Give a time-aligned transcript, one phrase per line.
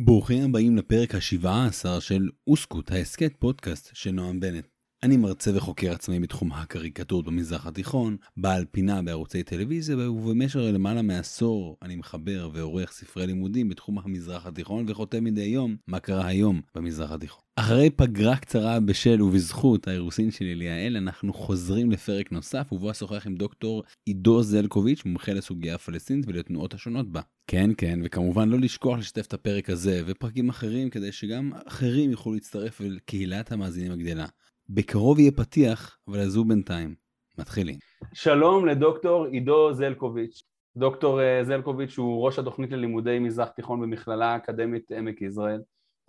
[0.00, 4.66] ברוכים הבאים לפרק ה-17 של אוסקוט, ההסכת פודקאסט של נועם בנט.
[5.02, 11.76] אני מרצה וחוקר עצמאי בתחום הקריקטורות במזרח התיכון, בעל פינה בערוצי טלוויזיה, ובמשך למעלה מעשור
[11.82, 17.10] אני מחבר ועורך ספרי לימודים בתחום המזרח התיכון, וחותם מדי יום מה קרה היום במזרח
[17.10, 17.42] התיכון.
[17.56, 23.34] אחרי פגרה קצרה בשל ובזכות האירוסין של אליעאל, אנחנו חוזרים לפרק נוסף, ובו אשוחח עם
[23.34, 27.20] דוקטור עידו זלקוביץ', מומחה לסוגיה הפלסטינית ולתנועות השונות בה.
[27.46, 32.34] כן, כן, וכמובן לא לשכוח לשתף את הפרק הזה ופרקים אחרים, כדי שגם אחרים יוכלו
[32.34, 34.26] להצטרף אל קהילת המאזינים הגדלה.
[34.70, 36.94] בקרוב יהיה פתיח, אבל עזבו בינתיים.
[37.38, 37.78] מתחילים.
[38.14, 40.42] שלום לדוקטור עידו זלקוביץ'.
[40.76, 45.60] דוקטור אה, זלקוביץ' הוא ראש התוכנית ללימודי מזרח תיכון במכללה האקדמית עמק יזרעאל,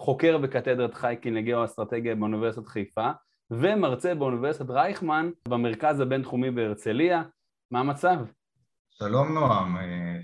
[0.02, 3.10] חוקר בקתדרת חייקין לגיאו-אסטרטגיה באוניברסיטת חיפה,
[3.52, 7.24] ומרצה באוניברסיטת רייכמן במרכז הבינתחומי בהרצליה.
[7.72, 8.18] מה המצב?
[8.90, 10.20] שלום נועם, אה,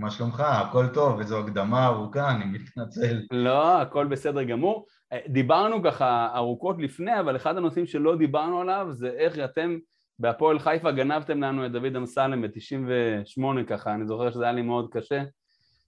[0.00, 0.40] מה שלומך?
[0.40, 3.20] הכל טוב, איזו הקדמה ארוכה, אני מתנצל.
[3.30, 4.86] לא, הכל בסדר גמור.
[5.28, 9.78] דיברנו ככה ארוכות לפני, אבל אחד הנושאים שלא דיברנו עליו זה איך אתם
[10.18, 14.88] בהפועל חיפה גנבתם לנו את דוד אמסלם ב-98 ככה, אני זוכר שזה היה לי מאוד
[14.92, 15.22] קשה,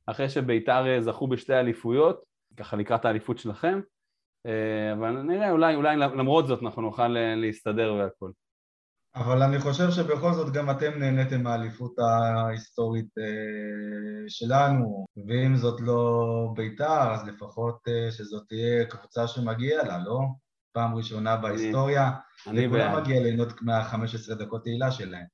[0.06, 2.20] אחרי שביתר אה, זכו בשתי אליפויות,
[2.56, 3.80] ככה לקראת האליפות שלכם,
[4.46, 8.30] אה, אבל נראה, אולי, אולי למרות זאת אנחנו נוכל אה, להסתדר והכל.
[9.14, 13.08] אבל אני חושב שבכל זאת גם אתם נהניתם מהאליפות ההיסטורית
[14.28, 17.78] שלנו, ואם זאת לא בית"ר, אז לפחות
[18.10, 20.20] שזאת תהיה קבוצה שמגיעה לה, לא?
[20.72, 22.10] פעם ראשונה בהיסטוריה,
[22.46, 25.24] לכולם מגיע ליהנות מה-15 דקות תהילה שלהם.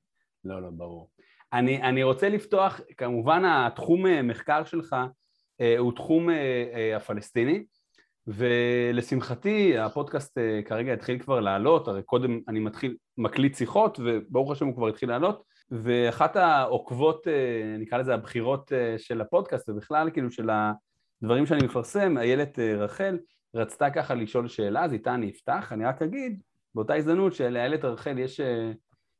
[0.45, 1.09] לא, לא, ברור.
[1.53, 4.95] אני, אני רוצה לפתוח, כמובן התחום מחקר שלך
[5.77, 6.29] הוא תחום
[6.95, 7.63] הפלסטיני,
[8.35, 14.75] ולשמחתי הפודקאסט כרגע התחיל כבר לעלות, הרי קודם אני מתחיל, מקליט שיחות וברוך השם הוא
[14.75, 17.27] כבר התחיל לעלות ואחת העוקבות,
[17.79, 20.49] נקרא לזה הבחירות של הפודקאסט ובכלל כאילו של
[21.23, 23.17] הדברים שאני מפרסם, איילת רחל
[23.55, 26.41] רצתה ככה לשאול שאלה, אז איתה אני אפתח, אני רק אגיד
[26.75, 28.41] באותה הזדמנות שלאיילת רחל יש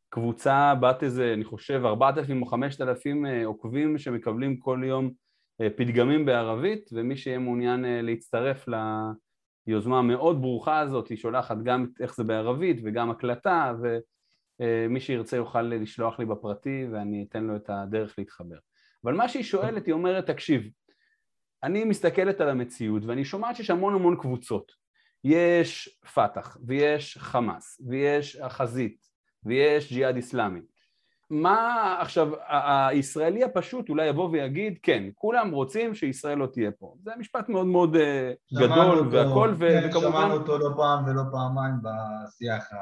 [0.09, 5.11] קבוצה בת איזה, אני חושב, 4,000 או 5,000 עוקבים שמקבלים כל יום
[5.75, 8.65] פתגמים בערבית, ומי שיהיה מעוניין להצטרף
[9.67, 13.73] ליוזמה המאוד ברוכה הזאת, היא שולחת גם איך זה בערבית וגם הקלטה,
[14.59, 18.57] ומי שירצה יוכל לשלוח לי בפרטי ואני אתן לו את הדרך להתחבר.
[19.03, 20.69] אבל מה שהיא שואלת, היא אומרת, תקשיב,
[21.63, 24.71] אני מסתכלת על המציאות ואני שומעת שיש המון המון קבוצות.
[25.23, 29.05] יש פת"ח, ויש חמאס, ויש החזית,
[29.43, 30.61] ויש ג'יהאד איסלאמי.
[31.29, 32.29] מה עכשיו,
[32.89, 36.95] הישראלי הפשוט אולי יבוא ויגיד, כן, כולם רוצים שישראל לא תהיה פה.
[37.03, 40.09] זה משפט מאוד מאוד אה, גדול אותו, והכל, כן, וכמובן...
[40.09, 42.77] שמענו אותו לא פעם ולא פעמיים בשיח ה...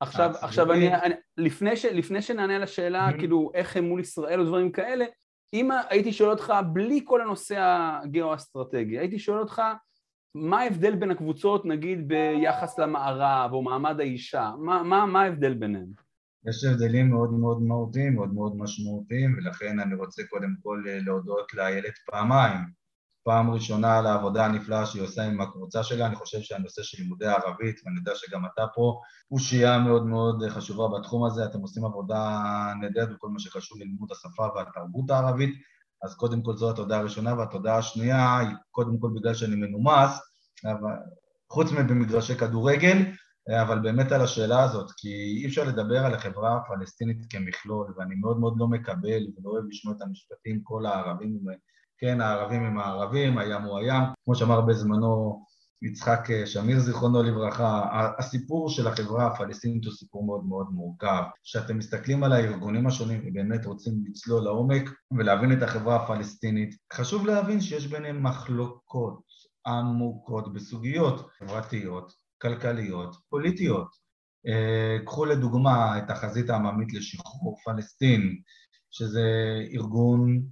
[0.00, 3.18] עכשיו, עכשיו אני, אני, לפני, ש, לפני שנענה על השאלה, mm-hmm.
[3.18, 5.04] כאילו, איך הם מול ישראל או דברים כאלה,
[5.54, 7.56] אם הייתי שואל אותך, בלי כל הנושא
[8.02, 9.62] הגיאו-אסטרטגי, הייתי שואל אותך,
[10.34, 14.50] מה ההבדל בין הקבוצות, נגיד, ביחס למערב או מעמד האישה?
[14.58, 16.09] מה, מה, מה ההבדל ביניהם?
[16.48, 21.94] יש הבדלים מאוד מאוד מהותיים, מאוד מאוד משמעותיים, ולכן אני רוצה קודם כל להודות לאיילת
[22.10, 22.80] פעמיים.
[23.24, 27.26] פעם ראשונה על העבודה הנפלאה שהיא עושה עם הקבוצה שלה, אני חושב שהנושא של לימודי
[27.26, 31.84] ערבית, ואני יודע שגם אתה פה, הוא שיעה מאוד מאוד חשובה בתחום הזה, אתם עושים
[31.84, 32.40] עבודה
[32.80, 35.54] נהדרת בכל מה שקשור ללימוד השפה והתרבות הערבית,
[36.04, 40.20] אז קודם כל זו התודה הראשונה, והתודה השנייה היא קודם כל בגלל שאני מנומס,
[40.64, 40.94] אבל
[41.50, 42.96] חוץ מבמגרשי כדורגל,
[43.62, 48.40] אבל באמת על השאלה הזאת, כי אי אפשר לדבר על החברה הפלסטינית כמכלול, ואני מאוד
[48.40, 51.40] מאוד לא מקבל ולא אוהב לשמוע את המשפטים כל הערבים
[52.00, 55.44] כן, הערבים הם הערבים, הים הוא הים, כמו שאמר בזמנו
[55.82, 61.22] יצחק אה, שמיר זיכרונו לברכה, הסיפור של החברה הפלסטינית הוא סיפור מאוד מאוד מורכב.
[61.44, 67.60] כשאתם מסתכלים על הארגונים השונים ובאמת רוצים לצלול לעומק ולהבין את החברה הפלסטינית, חשוב להבין
[67.60, 69.20] שיש ביניהם מחלוקות
[69.66, 72.12] עמוקות בסוגיות חברתיות,
[72.42, 73.88] כלכליות, פוליטיות.
[74.46, 78.40] אה, קחו לדוגמה את החזית העממית לשחרור פלסטין,
[78.90, 79.24] שזה
[79.72, 80.42] ארגון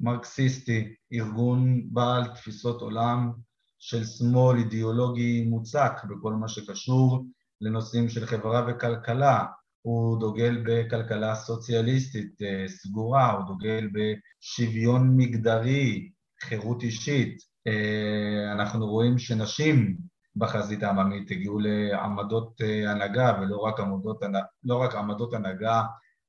[0.00, 3.32] מרקסיסטי, ארגון בעל תפיסות עולם
[3.78, 7.26] של שמאל אידיאולוגי מוצק בכל מה שקשור
[7.60, 9.44] לנושאים של חברה וכלכלה.
[9.82, 16.10] הוא דוגל בכלכלה סוציאליסטית אה, סגורה, הוא דוגל בשוויון מגדרי,
[16.42, 17.36] חירות אישית.
[17.66, 19.96] אה, אנחנו רואים שנשים
[20.36, 24.22] בחזית העממית הגיעו לעמדות אה, הנהגה ולא רק עמדות,
[24.64, 25.82] לא רק עמדות הנהגה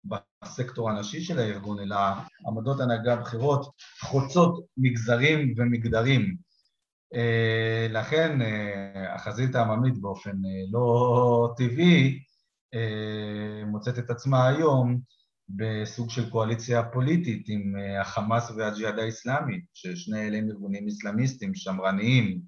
[0.06, 1.98] בסקטור הנשי של הארגון, אלא
[2.48, 3.72] עמדות הנהגה בכירות
[4.02, 6.36] חוצות מגזרים ומגדרים.
[7.16, 10.38] אה, לכן אה, החזית העממית באופן
[10.72, 12.20] לא טבעי
[13.66, 15.00] מוצאת את עצמה היום
[15.50, 22.42] בסוג של קואליציה פוליטית עם החמאס והג'יהאד האיסלאמי, ששני אלה הם ארגונים אסלאמיסטיים, שמרניים,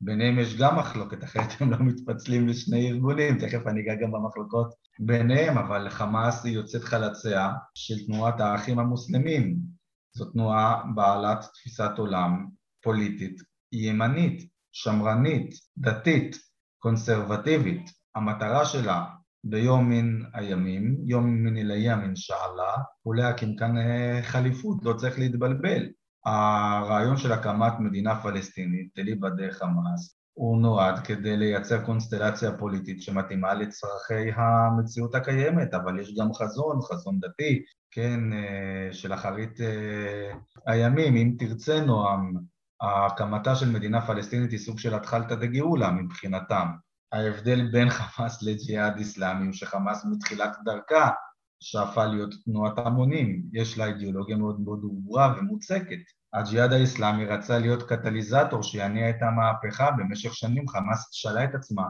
[0.00, 4.74] ביניהם יש גם מחלוקת, אחרת הם לא מתפצלים לשני ארגונים, תכף אני אגע גם במחלוקות
[4.98, 9.56] ביניהם, אבל חמאס היא יוצאת חלציה של תנועת האחים המוסלמים.
[10.12, 12.46] זו תנועה בעלת תפיסת עולם
[12.82, 13.42] פוליטית
[13.72, 16.36] ימנית, שמרנית, דתית,
[16.78, 17.90] קונסרבטיבית.
[18.14, 19.04] המטרה שלה
[19.44, 25.88] ביום מן הימים, יום מן אל-איים אינשאללה, הוא להקים כאן אה, חליפות, לא צריך להתבלבל.
[26.24, 33.54] הרעיון של הקמת מדינה פלסטינית, תליבא דה חמאס, הוא נועד כדי לייצר קונסטלציה פוליטית שמתאימה
[33.54, 40.32] לצרכי המציאות הקיימת, אבל יש גם חזון, חזון דתי, כן, אה, של אחרית אה,
[40.66, 42.34] הימים, אם תרצה נועם,
[42.80, 46.66] הקמתה של מדינה פלסטינית היא סוג של התחלתא דגאולה מבחינתם.
[47.12, 51.10] ההבדל בין חמאס לג'יהאד איסלאמי הוא שחמאס מתחילת דרכה
[51.62, 55.98] שאפה להיות תנועת המונים, יש לה אידיאולוגיה מאוד מאוד ברורה ומוצקת.
[56.32, 61.84] הג'יהאד האיסלאמי רצה להיות קטליזטור שיניע את המהפכה, במשך שנים חמאס שאלה את עצמה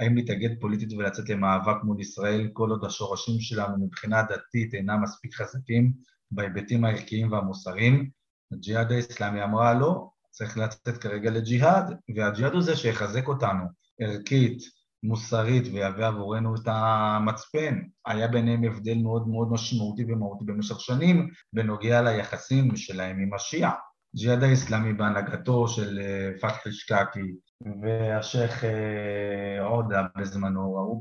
[0.00, 5.34] האם להתאגד פוליטית ולצאת למאבק מול ישראל כל עוד השורשים שלנו מבחינה דתית אינם מספיק
[5.34, 5.92] חזקים
[6.30, 8.10] בהיבטים הערכיים והמוסריים.
[8.52, 11.84] הג'יהאד האיסלאמי אמרה לא, צריך לצאת כרגע לג'יהאד,
[12.16, 13.64] והג'יהאד הוא זה שיחזק אותנו
[14.00, 14.58] ערכית,
[15.02, 17.78] מוסרית ויהווה עבורנו את המצפן.
[18.06, 23.72] היה ביניהם הבדל מאוד מאוד משמעותי ומהותי במשך שנים בנוגע ליחסים שלהם עם השיעה.
[24.16, 27.34] ג'יהאד האיסלאמי בהנהגתו של אה, פתחי שקקי
[27.82, 31.00] והשייח' אה, עודה בזמנו ראו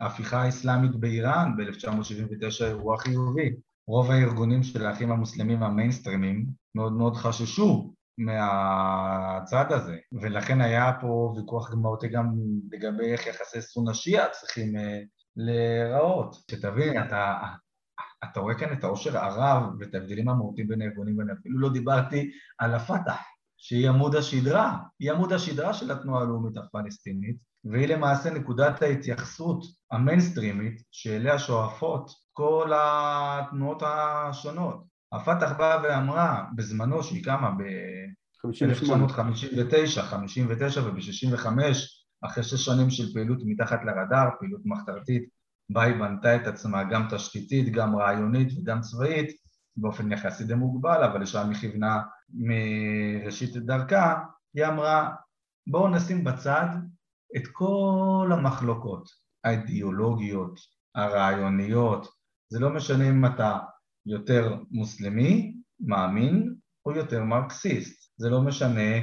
[0.00, 3.50] בהפיכה האסלאמית באיראן ב-1979 אירוע חיובי.
[3.88, 11.74] רוב הארגונים של האחים המוסלמים המיינסטרימים מאוד מאוד חששו מהצד הזה, ולכן היה פה ויכוח
[11.74, 12.34] מהותי גם
[12.72, 14.80] לגבי איך יחסי סונה שיעה צריכים uh,
[15.36, 16.34] להיראות.
[16.50, 17.38] שתבין, אתה,
[18.24, 22.30] אתה רואה כאן את העושר הרב ואת ההבדלים המהותיים בין הארגונים, ואני אפילו לא דיברתי
[22.58, 23.22] על הפת"ח,
[23.56, 30.82] שהיא עמוד השדרה, היא עמוד השדרה של התנועה הלאומית הפלסטינית, והיא למעשה נקודת ההתייחסות המיינסטרימית
[30.90, 34.84] שאליה שואפות כל התנועות השונות.
[35.12, 37.50] הפת"ח באה ואמרה בזמנו שהיא קמה
[38.46, 41.46] ב-1959, 59 וב-65,
[42.24, 45.28] אחרי שש שנים של פעילות מתחת לרדאר, פעילות מחתרתית,
[45.70, 49.30] בה היא בנתה את עצמה גם תשתיתית, גם רעיונית וגם צבאית,
[49.76, 52.02] באופן יחסי די מוגבל, אבל לשם היא כיוונה
[52.34, 54.22] מראשית דרכה,
[54.54, 55.14] היא אמרה
[55.66, 56.66] בואו נשים בצד
[57.36, 59.08] את כל המחלוקות
[59.44, 60.60] האידיאולוגיות,
[60.94, 62.08] הרעיוניות,
[62.48, 63.58] זה לא משנה אם אתה
[64.06, 66.54] יותר מוסלמי, מאמין,
[66.86, 68.05] או יותר מרקסיסט.
[68.16, 68.94] זה לא משנה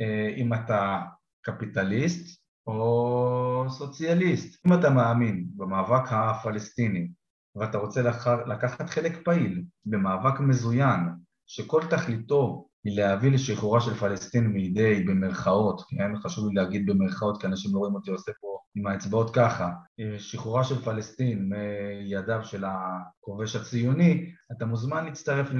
[0.00, 1.02] אה, אם אתה
[1.42, 4.66] קפיטליסט או סוציאליסט.
[4.66, 7.08] אם אתה מאמין במאבק הפלסטיני
[7.56, 8.02] ואתה רוצה.
[8.46, 11.00] לקחת חלק פעיל במאבק מזוין
[11.46, 16.16] שכל תכליתו היא להביא לשחרורה של פלסטין מידי במרכאות, כן?
[16.16, 19.70] חשוב לי להגיד במרכאות כי אנשים לא רואים אותי עושה פה עם האצבעות ככה,
[20.00, 25.50] אה, שחרורה של פלסטין מידיו של הכובש הציוני, אתה מוזמן להצטרף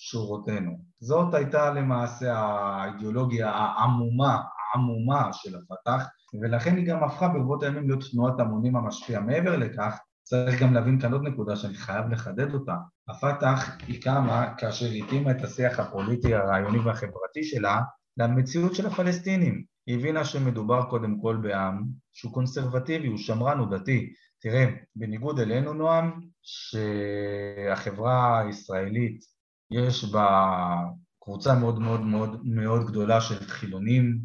[0.00, 0.78] לשורותינו.
[1.00, 4.42] זאת הייתה למעשה האידיאולוגיה העמומה,
[4.74, 6.06] העמומה של הפת"ח,
[6.42, 9.20] ולכן היא גם הפכה ברבות הימים להיות תנועת המונים המשפיע.
[9.20, 12.74] מעבר לכך, צריך גם להבין כאן עוד נקודה שאני חייב לחדד אותה.
[13.08, 17.80] הפת"ח היא קמה כאשר התאימה את השיח הפוליטי, הרעיוני והחברתי שלה
[18.16, 19.64] למציאות של הפלסטינים.
[19.86, 24.12] היא הבינה שמדובר קודם כל בעם שהוא קונסרבטיבי, הוא שמרן, הוא דתי.
[24.40, 24.66] תראה,
[24.96, 29.20] בניגוד אלינו, נועם, שהחברה הישראלית
[29.70, 30.76] יש בה
[31.24, 34.18] קבוצה מאוד מאוד מאוד מאוד גדולה של חילונים,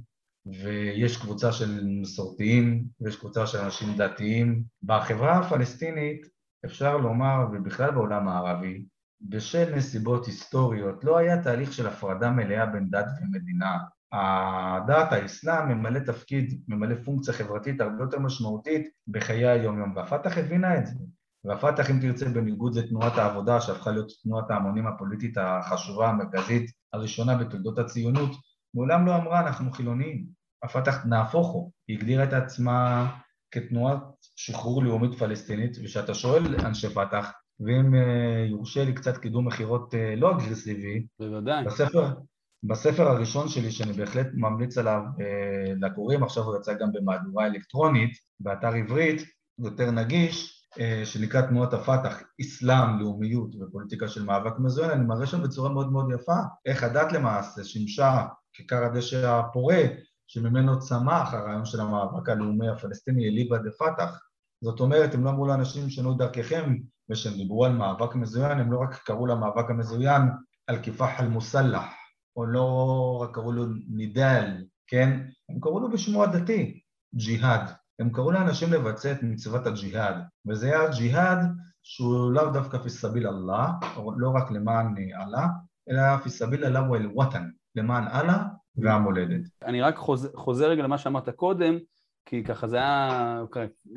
[0.46, 4.64] ויש קבוצה של מסורתיים, ויש קבוצה של אנשים דתיים.
[4.84, 6.28] בחברה הפלסטינית
[6.66, 8.86] אפשר לומר, ובכלל בעולם הערבי,
[9.22, 13.78] בשל נסיבות היסטוריות לא היה תהליך של הפרדה מלאה בין דת ומדינה.
[14.12, 20.88] הדת, האסלאם, ממלא תפקיד, ממלא פונקציה חברתית הרבה יותר משמעותית בחיי היום-יום, והפת"ח הבינה את
[20.88, 20.94] זה.
[21.46, 27.80] והפת"ח, אם תרצה, בניגוד לתנועת העבודה, שהפכה להיות תנועת ההמונים הפוליטית החשובה, המרכזית, הראשונה בתולדות
[27.80, 28.32] הציונות,
[28.74, 30.26] מעולם לא אמרה אנחנו חילונים.
[30.64, 33.08] הפת"ח, נהפוך הוא, היא הגדירה את עצמה
[33.52, 34.00] כתנועת
[34.36, 39.98] שחרור לאומית פלסטינית, וכשאתה שואל אנשי פת"ח, ואם uh, יורשה לי קצת קידום מכירות uh,
[40.20, 41.66] לא אגרסיבי, בוודאי.
[41.66, 42.14] בספר,
[42.64, 48.12] בספר הראשון שלי, שאני בהחלט ממליץ עליו אה, לקוראים, עכשיו הוא יצא גם במהדורה אלקטרונית,
[48.40, 49.22] באתר עברית,
[49.60, 50.55] יותר נגיש, אה,
[51.06, 56.06] שנקרא תנועת הפת"ח, אסלאם, לאומיות ופוליטיקה של מאבק מזוין, אני מראה שם בצורה מאוד מאוד
[56.12, 59.82] יפה איך הדת למעשה שימשה כיכר הדשא הפורה,
[60.28, 64.20] שממנו צמח הרעיון של המאבק הלאומי הפלסטיני, אליבא דה פת"ח.
[64.64, 66.76] זאת אומרת, הם לא אמרו לאנשים שנו דרככם,
[67.10, 70.22] ושהם דיברו על מאבק מזוין, הם לא רק קראו למאבק המזוין
[70.68, 71.86] על כיפח אל-מוסלח,
[72.36, 75.28] או לא רק קראו לו נידל, כן?
[75.50, 76.80] הם קראו לו בשמו הדתי,
[77.16, 77.85] ג'יהאד.
[78.00, 80.16] הם קראו לאנשים לבצע את מצוות הג'יהאד,
[80.48, 81.40] וזה היה ג'יהאד
[81.84, 83.72] שהוא לאו דווקא פיסביל אללה,
[84.18, 85.48] לא רק למען אללה,
[85.90, 88.44] אלא פיסביל אללה ואל וואטן, למען אללה
[88.76, 89.42] והמולדת.
[89.64, 91.78] אני רק חוזר, חוזר רגע למה שאמרת קודם,
[92.26, 93.42] כי ככה זה היה,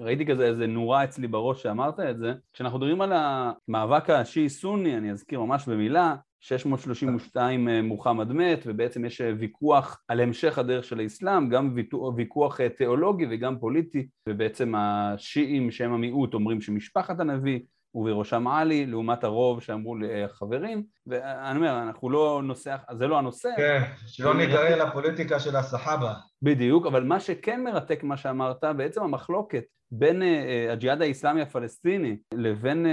[0.00, 2.34] ראיתי כזה איזה נורה אצלי בראש שאמרת את זה.
[2.52, 9.20] כשאנחנו מדברים על המאבק השיעי-סוני, אני אזכיר ממש במילה, 632 אה, מוחמד מת, ובעצם יש
[9.20, 11.74] אה, ויכוח על המשך הדרך של האסלאם, גם
[12.16, 17.60] ויכוח אה, תיאולוגי וגם פוליטי, ובעצם השיעים שהם המיעוט אומרים שמשפחת הנביא
[17.94, 23.48] ובראשם עלי, לעומת הרוב שאמרו לחברים, ואני אומר, אנחנו לא נושא, זה לא הנושא.
[23.56, 26.14] כן, שלא ניגרר לפוליטיקה של הסחאבה.
[26.42, 30.22] בדיוק, אבל מה שכן מרתק מה שאמרת, בעצם המחלוקת בין
[30.70, 32.86] הג'יהאד האיסלאמי הפלסטיני לבין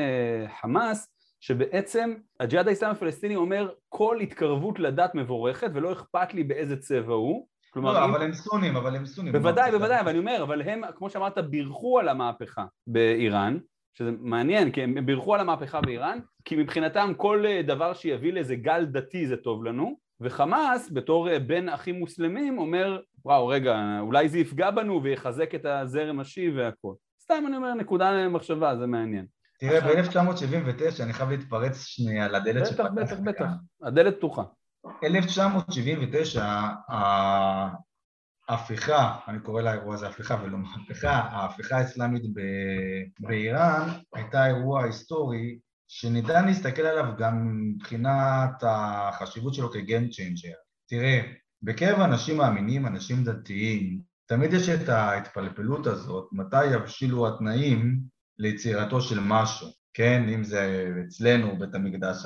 [0.62, 1.15] חמאס,
[1.46, 7.48] שבעצם הג'יהאד האיסלאמי הפלסטיני אומר כל התקרבות לדת מבורכת ולא אכפת לי באיזה צבע הוא
[7.70, 8.10] כלומר, לא, אם...
[8.10, 9.34] אבל הם סונים, אבל הם סונים.
[9.34, 13.58] בוודאי, בוודאי, אבל אני אומר, אבל הם, כמו שאמרת, בירכו על המהפכה באיראן,
[13.94, 18.86] שזה מעניין, כי הם בירכו על המהפכה באיראן, כי מבחינתם כל דבר שיביא לאיזה גל
[18.86, 24.72] דתי זה טוב לנו, וחמאס, בתור בן אחים מוסלמים, אומר, וואו, רגע, אולי זה יפגע
[24.72, 26.94] בנו ויחזק את הזרם השיעי והכל.
[27.22, 29.26] סתם אני אומר, נקודה למחשבה, זה מעניין.
[29.70, 32.92] תראה, ב-1979, אני חייב להתפרץ שנייה לדלת שפתחת.
[32.92, 33.46] בטח, בטח, בטח,
[33.84, 34.44] הדלת פתוחה.
[35.04, 36.46] 1979,
[38.50, 42.24] ההפיכה, אני קורא לאירוע הזה הפיכה ולא מהפכה, ההפיכה האסלאמית
[43.20, 49.72] באיראן הייתה אירוע היסטורי שניתן להסתכל עליו גם מבחינת החשיבות שלו
[50.12, 50.54] changer.
[50.90, 51.22] תראה,
[51.64, 58.00] בקרב אנשים מאמינים, אנשים דתיים, תמיד יש את ההתפלפלות הזאת, מתי יבשילו התנאים
[58.40, 60.30] ליצירתו של משהו, כן?
[60.30, 62.18] אם זה אצלנו, בית המקדש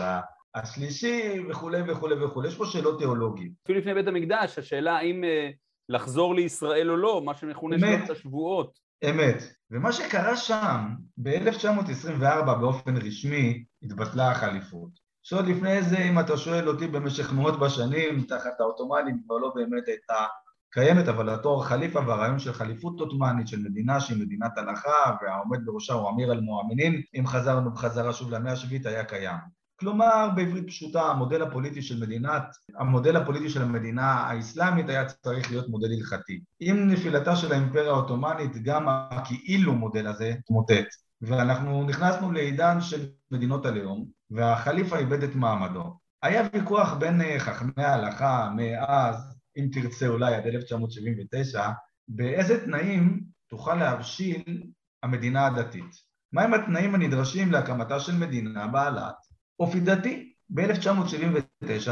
[0.56, 3.54] השלישי וכולי וכולי וכולי, יש פה שאלות תיאולוגיות.
[3.64, 5.50] אפילו לפני בית המקדש, השאלה האם אה,
[5.90, 8.80] לחזור לישראל או לא, מה שמכונה שלושת השבועות.
[9.10, 9.44] אמת.
[9.72, 10.86] ומה שקרה שם,
[11.18, 14.90] ב-1924 באופן רשמי, התבטלה החליפות.
[15.24, 19.88] שעוד לפני זה, אם אתה שואל אותי, במשך מאות בשנים, תחת העות'מאנים כבר לא באמת
[19.88, 20.26] הייתה
[20.72, 25.94] קיימת, אבל התואר חליפה והרעיון של חליפות עות'מאנית, של מדינה שהיא מדינת הלכה, והעומד בראשה
[25.94, 29.60] הוא אמיר אל-מואמינים, אם חזרנו בחזרה שוב למאה השביעית, היה קיים.
[29.80, 32.44] כלומר, בעברית פשוטה, המודל הפוליטי של מדינת,
[32.78, 36.42] המודל הפוליטי של המדינה האסלאמית היה צריך להיות מודל הלכתי.
[36.60, 40.86] עם נפילתה של האימפריה העות'מאנית, גם הכאילו מודל הזה התמוטט.
[41.22, 45.98] ואנחנו נכנסנו לעידן של מדינות הלאום, והחליפה איבד את מעמדו.
[46.24, 51.70] היה ויכוח בין חכמי ההלכה מאז אם תרצה אולי עד 1979,
[52.08, 54.64] באיזה תנאים תוכל להבשיל
[55.04, 55.96] המדינה הדתית.
[56.34, 59.16] מהם התנאים הנדרשים להקמתה של מדינה בעלת
[59.60, 60.34] אופי דתי?
[60.50, 61.92] ב-1979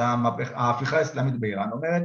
[0.56, 2.04] ההפיכה האסלאמית באיראן אומרת,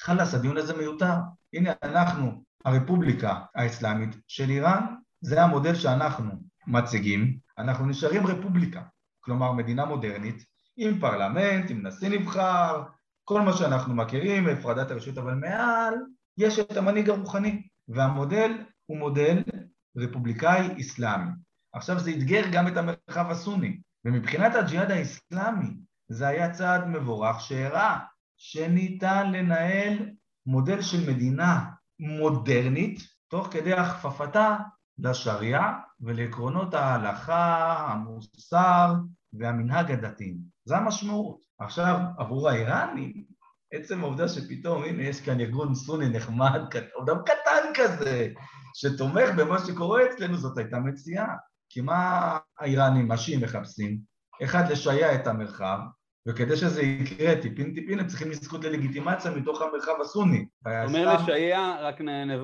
[0.00, 1.14] חלאס, הדיון הזה מיותר.
[1.52, 4.84] הנה אנחנו, הרפובליקה האסלאמית של איראן,
[5.20, 6.30] זה המודל שאנחנו
[6.66, 8.82] מציגים, אנחנו נשארים רפובליקה,
[9.20, 10.44] כלומר מדינה מודרנית,
[10.76, 12.82] עם פרלמנט, עם נשיא נבחר,
[13.24, 15.94] כל מה שאנחנו מכירים, הפרדת הרשות, אבל מעל
[16.38, 18.52] יש את המנהיג הרוחני, והמודל
[18.86, 19.42] הוא מודל
[19.96, 21.30] רפובליקאי אסלאמי.
[21.72, 25.76] עכשיו זה אתגר גם את המרחב הסוני, ומבחינת הג'יהאד האסלאמי
[26.08, 27.98] זה היה צעד מבורך שהראה
[28.36, 30.10] שניתן לנהל
[30.46, 34.56] מודל של מדינה מודרנית תוך כדי הכפפתה
[34.98, 38.94] לשריעה ולעקרונות ההלכה, המוסר
[39.32, 40.34] והמנהג הדתי.
[40.64, 41.40] זו המשמעות.
[41.58, 43.24] עכשיו, עבור האיראנים,
[43.72, 46.60] עצם העובדה שפתאום, הנה, יש כאן ארגון סוני נחמד,
[47.02, 48.28] אדם קטן כזה,
[48.74, 51.26] שתומך במה שקורה אצלנו, זאת הייתה מציאה.
[51.70, 53.98] כי מה האיראנים, מה שהם מחפשים?
[54.44, 55.78] אחד, לשייע את המרחב,
[56.28, 60.46] וכדי שזה יקרה טיפין טיפין, הם צריכים לזכות ללגיטימציה מתוך המרחב הסוני.
[60.64, 62.00] זאת אומרת לשייע, רק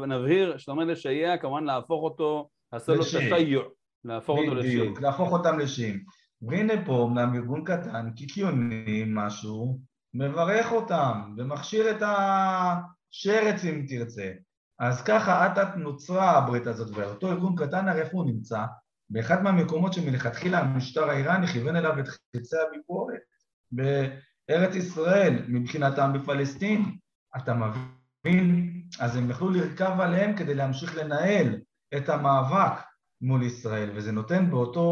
[0.09, 3.65] נבהיר, זאת אומרת לשייע, כמובן להפוך אותו, לעשות לו תשיוע,
[4.05, 4.81] להפוך אותו לשיעים.
[4.81, 6.05] בדיוק, להפוך אותם לשיעים.
[6.43, 9.81] והנה פה אמנם ארגון קטן, קיקיוני משהו,
[10.15, 14.31] מברך אותם ומכשיר את השרץ אם תרצה.
[14.79, 18.65] אז ככה אט אט נוצרה הברית הזאת, ואותו ארגון קטן הרי איפה הוא נמצא?
[19.11, 23.21] באחד מהמקומות שמלכתחילה המשטר האיראני כיוון אליו את חיצי הביקורת
[23.73, 26.97] בארץ ישראל, מבחינתם בפלסטין.
[27.37, 28.71] אתה מבין?
[29.01, 31.61] אז הם יכלו לרכב עליהם כדי להמשיך לנהל
[31.97, 32.73] את המאבק
[33.23, 34.83] מול ישראל, וזה נותן באותו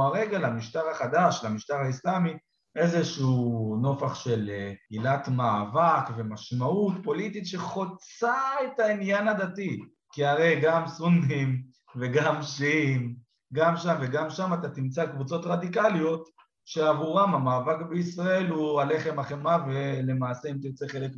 [0.00, 2.32] הרגע למשטר החדש, למשטר האסלאמי,
[2.76, 10.86] איזשהו נופח של אה, עילת מאבק ומשמעות פוליטית שחוצה את העניין הדתי, כי הרי גם
[10.86, 11.62] סונים
[11.96, 13.16] וגם שיעים
[13.52, 16.28] גם שם וגם שם אתה תמצא קבוצות רדיקליות
[16.64, 21.10] שעבורם המאבק בישראל הוא הלחם החמאה ולמעשה אם תרצה חלק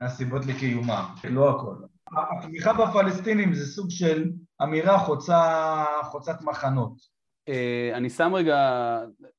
[0.00, 1.74] מהסיבות לקיומם, לא הכל.
[2.38, 4.30] התמיכה בפלסטינים זה סוג של
[4.62, 6.92] אמירה חוצה, חוצת מחנות.
[7.48, 8.58] אה, אני שם רגע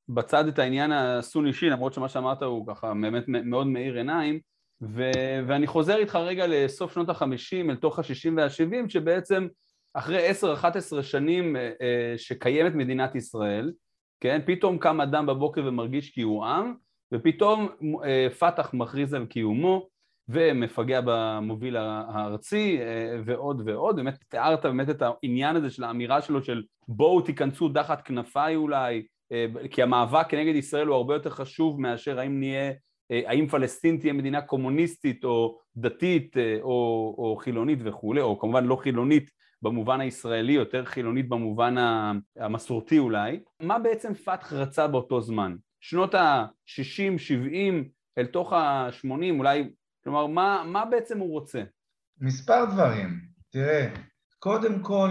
[0.10, 4.40] בצד את העניין הסוני-שי, למרות שמה שאמרת הוא ככה באמת מאוד מאיר עיניים,
[4.82, 9.48] ו- ואני חוזר איתך רגע לסוף שנות החמישים, אל תוך השישים והשבעים, שבעצם
[9.94, 13.72] אחרי עשר, אחת עשרה שנים אה, אה, שקיימת מדינת ישראל,
[14.20, 16.74] כן, פתאום קם אדם בבוקר ומרגיש כי הוא עם,
[17.14, 17.70] ופתאום
[18.40, 19.88] פת"ח מכריז על קיומו,
[20.30, 22.80] ומפגע במוביל הארצי
[23.26, 28.02] ועוד ועוד, באמת תיארת באמת את העניין הזה של האמירה שלו של בואו תיכנסו תחת
[28.02, 29.06] כנפיי אולי,
[29.72, 32.72] כי המאבק כנגד ישראל הוא הרבה יותר חשוב מאשר האם נהיה,
[33.10, 39.30] האם פלסטין תהיה מדינה קומוניסטית או דתית או, או חילונית וכולי, או כמובן לא חילונית
[39.62, 41.76] במובן הישראלי, יותר חילונית במובן
[42.40, 43.40] המסורתי אולי.
[43.60, 45.56] מה בעצם פתח רצה באותו זמן?
[45.82, 49.70] שנות ה-60, 70, אל תוך ה-80, אולי
[50.04, 51.64] כלומר, מה, מה בעצם הוא רוצה?
[52.22, 53.20] מספר דברים.
[53.50, 53.94] תראה,
[54.40, 55.10] קודם כל,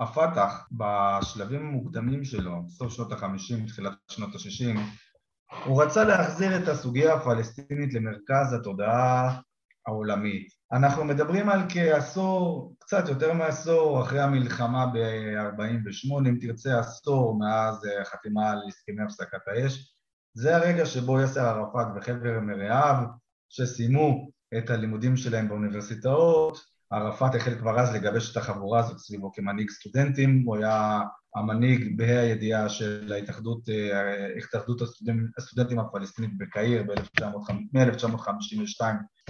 [0.00, 4.78] הפת"ח בשלבים המוקדמים שלו, סוף שנות ה-50, תחילת שנות ה-60,
[5.64, 9.40] הוא רצה להחזיר את הסוגיה הפלסטינית למרכז התודעה
[9.86, 10.48] העולמית.
[10.72, 18.50] אנחנו מדברים על כעשור, קצת יותר מעשור, אחרי המלחמה ב-48, אם תרצה עשור מאז החתימה
[18.50, 19.96] על הסכמי הפסקת האש.
[20.34, 22.96] זה הרגע שבו יאסר ערפאת וחבר מרעיו
[23.52, 26.58] שסיימו את הלימודים שלהם באוניברסיטאות,
[26.90, 31.00] ערפאת החל כבר אז לגבש את החבורה הזאת סביבו כמנהיג סטודנטים, הוא היה
[31.36, 38.84] המנהיג בה"א הידיעה של ההתאחדות, אה, התאחדות הסטודנט, הסטודנטים הפלסטינית בקהיר מ-1952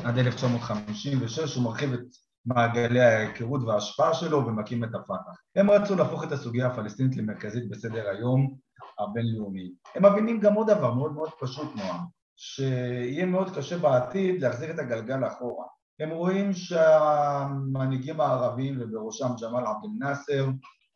[0.05, 2.01] עד 1956, הוא מרחיב את
[2.47, 5.41] מעגלי ההיכרות וההשפעה שלו ומקים את הפת"ח.
[5.57, 8.57] הם רצו להפוך את הסוגיה הפלסטינית למרכזית בסדר היום
[8.99, 9.73] הבינלאומי.
[9.95, 14.79] הם מבינים גם עוד דבר מאוד מאוד פשוט נועם, שיהיה מאוד קשה בעתיד להחזיר את
[14.79, 15.65] הגלגל אחורה.
[16.01, 20.47] הם רואים שהמנהיגים הערבים ובראשם ג'מאל עבד אל-נאסר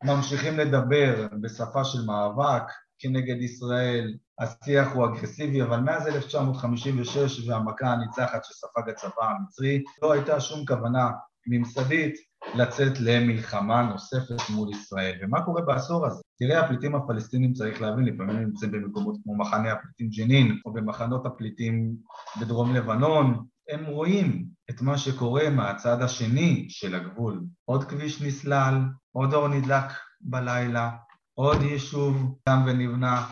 [0.05, 2.63] ממשיכים לדבר בשפה של מאבק
[2.99, 10.41] כנגד ישראל, השיח הוא אגרסיבי, אבל מאז 1956 והמכה הניצחת שספג הצבא המצרי לא הייתה
[10.41, 11.11] שום כוונה
[11.47, 12.15] ממסדית
[12.55, 15.19] לצאת למלחמה נוספת מול ישראל.
[15.23, 16.23] ומה קורה בעשור הזה?
[16.39, 21.97] תראה, הפליטים הפלסטינים, צריך להבין, לפעמים נמצאים במקומות כמו מחנה הפליטים ג'נין, או במחנות הפליטים
[22.41, 27.45] בדרום לבנון, הם רואים את מה שקורה מהצד השני של הגבול.
[27.65, 28.75] עוד כביש נסלל,
[29.13, 30.91] עוד אור נדלק בלילה,
[31.35, 33.27] עוד יישוב קם ונבנה,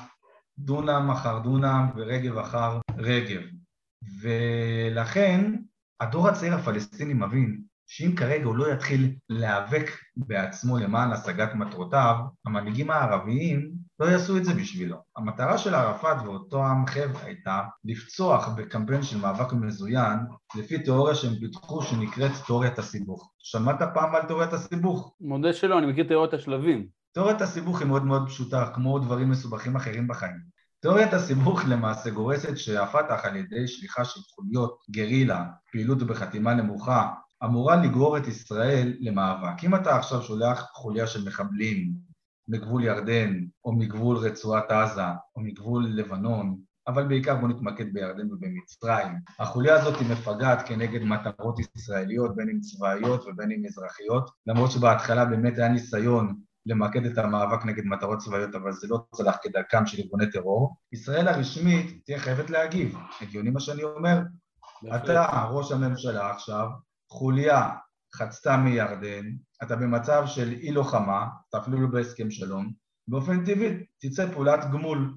[0.59, 3.41] דונם אחר דונם ורגב אחר רגב.
[4.21, 5.55] ולכן
[6.01, 12.17] הדור הצעיר הפלסטיני מבין שאם כרגע הוא לא יתחיל להיאבק בעצמו למען השגת מטרותיו,
[12.47, 13.71] המנהיגים הערביים
[14.01, 14.97] לא יעשו את זה בשבילו.
[15.17, 20.19] המטרה של ערפאת ואותו עם חבר'ה הייתה לפצוח בקמפיין של מאבק מזוין
[20.57, 23.33] לפי תיאוריה שהם פיתחו שנקראת תיאוריית הסיבוך.
[23.39, 25.15] שמעת פעם על תיאוריית הסיבוך?
[25.21, 26.87] מודה שלא, אני מכיר תיאוריית השלבים.
[27.13, 30.55] תיאוריית הסיבוך היא מאוד מאוד פשוטה, כמו דברים מסובכים אחרים בחיים.
[30.81, 37.11] תיאוריית הסיבוך למעשה גורסת שהפת"ח על ידי שליחה של חוליות גרילה, פעילות בחתימה נמוכה,
[37.45, 39.65] אמורה לגרור את ישראל למאבק.
[39.65, 41.93] אם אתה עכשיו שולח חוליה של מחבלים
[42.49, 45.03] מגבול ירדן, או מגבול רצועת עזה,
[45.37, 49.13] או מגבול לבנון, אבל בעיקר בוא נתמקד בירדן ובמצרים.
[49.39, 55.25] החוליה הזאת היא מפגעת כנגד מטרות ישראליות, בין אם צבאיות ובין אם אזרחיות, למרות שבהתחלה
[55.25, 60.03] באמת היה ניסיון למקד את המאבק נגד מטרות צבאיות, אבל זה לא צלח כדרכם של
[60.03, 60.77] ארגוני טרור.
[60.93, 62.97] ישראל הרשמית תהיה חייבת להגיב.
[63.21, 64.19] הגיוני מה שאני אומר?
[64.97, 66.69] אתה, ראש הממשלה עכשיו,
[67.15, 67.71] חוליה
[68.15, 69.25] חצתה מירדן,
[69.63, 72.73] אתה במצב של אי לוחמה, אתה אפילו לא בהסכם שלום,
[73.09, 75.15] באופן טבעי תצא פעולת גמול,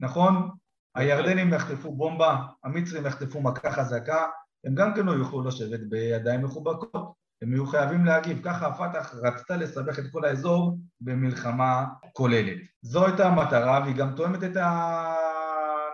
[0.00, 0.50] נכון?
[0.94, 4.26] הירדנים יחטפו בומבה, המצרים יחטפו מכה חזקה,
[4.64, 9.56] הם גם כן לא יוכלו לשבת בידיים מחובקות, הם יהיו חייבים להגיב, ככה הפת"ח רצתה
[9.56, 12.58] לסבך את כל האזור במלחמה כוללת.
[12.82, 14.56] זו הייתה המטרה והיא גם תואמת את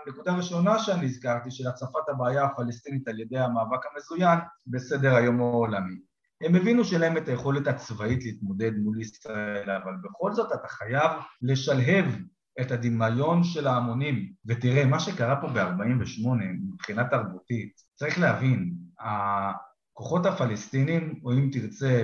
[0.06, 5.94] הנקודה הראשונה שאני הזכרתי של הצפת הבעיה הפלסטינית על ידי המאבק המזוין בסדר היום העולמי.
[6.40, 11.10] הם הבינו שלהם את היכולת הצבאית להתמודד מול ישראל, אבל בכל זאת אתה חייב
[11.42, 12.04] לשלהב
[12.60, 14.32] את הדמיון של ההמונים.
[14.46, 16.28] ותראה, מה שקרה פה ב-48'
[16.72, 22.02] מבחינה תרבותית, צריך להבין, הכוחות הפלסטינים, או אם תרצה.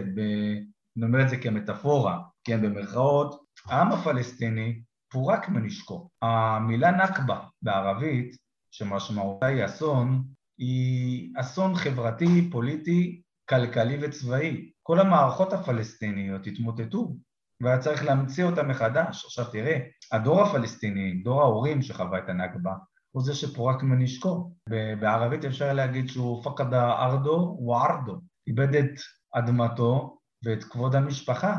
[0.96, 6.08] אני אומר את זה כמטאפורה, כן, במרכאות, העם הפלסטיני פורק מנשקו.
[6.22, 8.36] המילה נכבה בערבית,
[8.70, 10.24] שמשמעותה היא אסון,
[10.58, 14.70] היא אסון חברתי, פוליטי, כלכלי וצבאי.
[14.82, 17.16] כל המערכות הפלסטיניות התמוטטו
[17.60, 19.24] והיה צריך להמציא אותה מחדש.
[19.24, 19.78] עכשיו תראה,
[20.12, 22.74] הדור הפלסטיני, דור ההורים שחווה את הנכבה,
[23.10, 24.52] הוא זה שפורק מנשקו.
[25.00, 29.00] בערבית אפשר להגיד שהוא פקד ארדו וערדו, איבד את
[29.34, 31.56] אדמתו ואת כבוד המשפחה.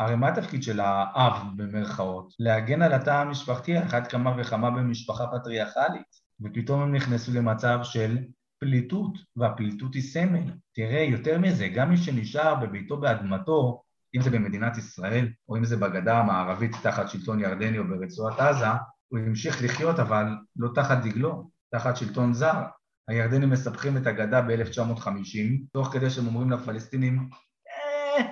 [0.00, 2.34] הרי מה התפקיד של האב במרכאות?
[2.38, 8.18] להגן על התא המשפחתי, אחת כמה וכמה במשפחה פטריארכלית, ופתאום הם נכנסו למצב של
[8.58, 10.52] פליטות, והפליטות היא סמל.
[10.74, 13.82] תראה, יותר מזה, גם מי שנשאר בביתו באדמתו,
[14.16, 18.66] אם זה במדינת ישראל, או אם זה בגדה המערבית תחת שלטון ירדני או ברצועת עזה,
[19.08, 22.62] הוא המשיך לחיות אבל לא תחת דגלו, תחת שלטון זר.
[23.08, 27.28] הירדנים מספחים את הגדה ב-1950, תוך כדי שהם אומרים לפלסטינים,
[27.68, 28.24] אה,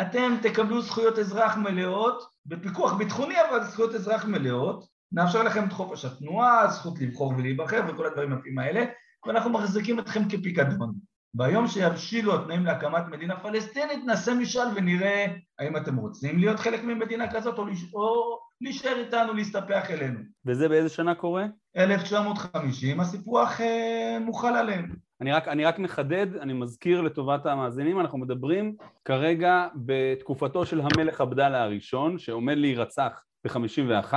[0.00, 6.04] אתם תקבלו זכויות אזרח מלאות, בפיקוח ביטחוני אבל זכויות אזרח מלאות, נאפשר לכם את חופש
[6.04, 8.84] התנועה, זכות לבחור ולהיבחר וכל הדברים היפים האלה,
[9.26, 10.94] ואנחנו מחזיקים אתכם כפיקדון.
[11.34, 15.26] ביום שיבשילו התנאים להקמת מדינה פלסטינית, נעשה משאל ונראה
[15.58, 17.94] האם אתם רוצים להיות חלק ממדינה כזאת או, לש...
[17.94, 20.20] או להישאר איתנו, להסתפח אלינו.
[20.46, 21.46] וזה באיזה שנה קורה?
[21.76, 24.96] 1950, הסיפוח אה, מוכל עליהם.
[25.20, 31.20] אני רק, אני רק מחדד, אני מזכיר לטובת המאזינים, אנחנו מדברים כרגע בתקופתו של המלך
[31.20, 34.14] עבדאללה הראשון, שעומד להירצח ב-51.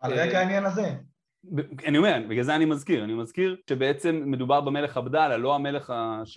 [0.00, 0.94] על רקע העניין הזה.
[1.86, 5.92] אני אומר, בגלל זה אני מזכיר, אני מזכיר שבעצם מדובר במלך עבדאללה, לא המלך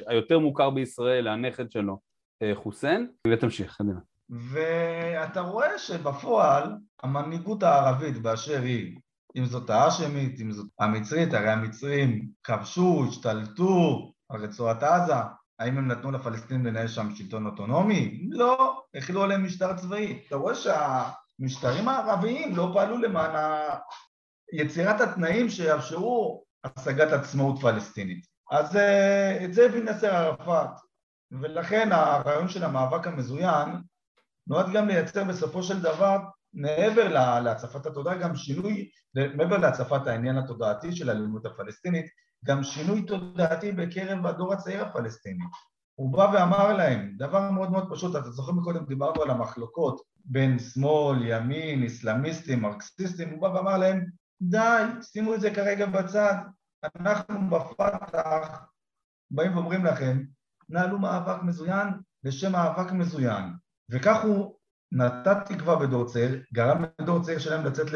[0.07, 1.99] היותר מוכר בישראל, הנכד שלו,
[2.41, 3.99] אה, חוסיין, ותמשיך, קדימה.
[4.29, 8.95] ואתה רואה שבפועל המנהיגות הערבית באשר היא,
[9.35, 15.13] אם זאת האשמית, אם זאת המצרית, הרי המצרים כבשו, השתלטו על רצועת עזה,
[15.59, 18.27] האם הם נתנו לפלסטינים לנהל שם שלטון אוטונומי?
[18.29, 20.23] לא, הכילו עליהם משטר צבאי.
[20.27, 23.31] אתה רואה שהמשטרים הערביים לא פעלו למען
[24.53, 28.25] יצירת התנאים שיאפשרו השגת עצמאות פלסטינית.
[28.51, 30.69] אז אה, את זה הבין יאסר ערפאת,
[31.31, 33.69] ולכן הרעיון של המאבק המזוין
[34.47, 36.19] נועד גם לייצר בסופו של דבר,
[36.53, 42.05] מעבר להצפת התודעה, גם שינוי, מעבר להצפת העניין התודעתי של הלימוד הפלסטינית,
[42.45, 45.43] גם שינוי תודעתי בקרב הדור הצעיר הפלסטיני.
[45.95, 50.59] הוא בא ואמר להם, דבר מאוד מאוד פשוט, אתה זוכר מקודם דיברנו על המחלוקות בין
[50.59, 54.05] שמאל, ימין, אסלאמיסטים, מרקסיסטים, הוא בא ואמר להם,
[54.41, 56.35] די, שימו את זה כרגע בצד.
[56.99, 58.65] אנחנו בפתח
[59.31, 60.23] באים ואומרים לכם,
[60.69, 61.87] נהלו מאבק מזוין
[62.23, 63.43] לשם מאבק מזוין.
[63.91, 64.58] וכך הוא
[64.91, 67.87] נתת תקווה בדור צעיר, גרם לדור צעיר שלהם לצאת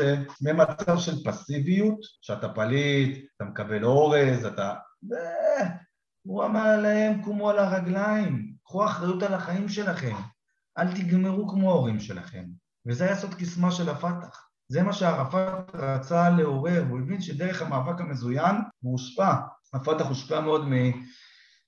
[0.41, 4.73] למצב של פסיביות, שאתה פליט, אתה מקבל אורז, אתה...
[6.23, 10.15] הוא אמר להם, קומו על הרגליים, קחו אחריות על החיים שלכם,
[10.77, 12.43] אל תגמרו כמו ההורים שלכם.
[12.87, 14.47] וזה היה סוד קסמה של הפתח.
[14.67, 19.33] זה מה שערפאת רצה לעורר, הוא הבין שדרך המאבק המזוין הוא הושפע.
[19.73, 20.67] הפתח הושפע מאוד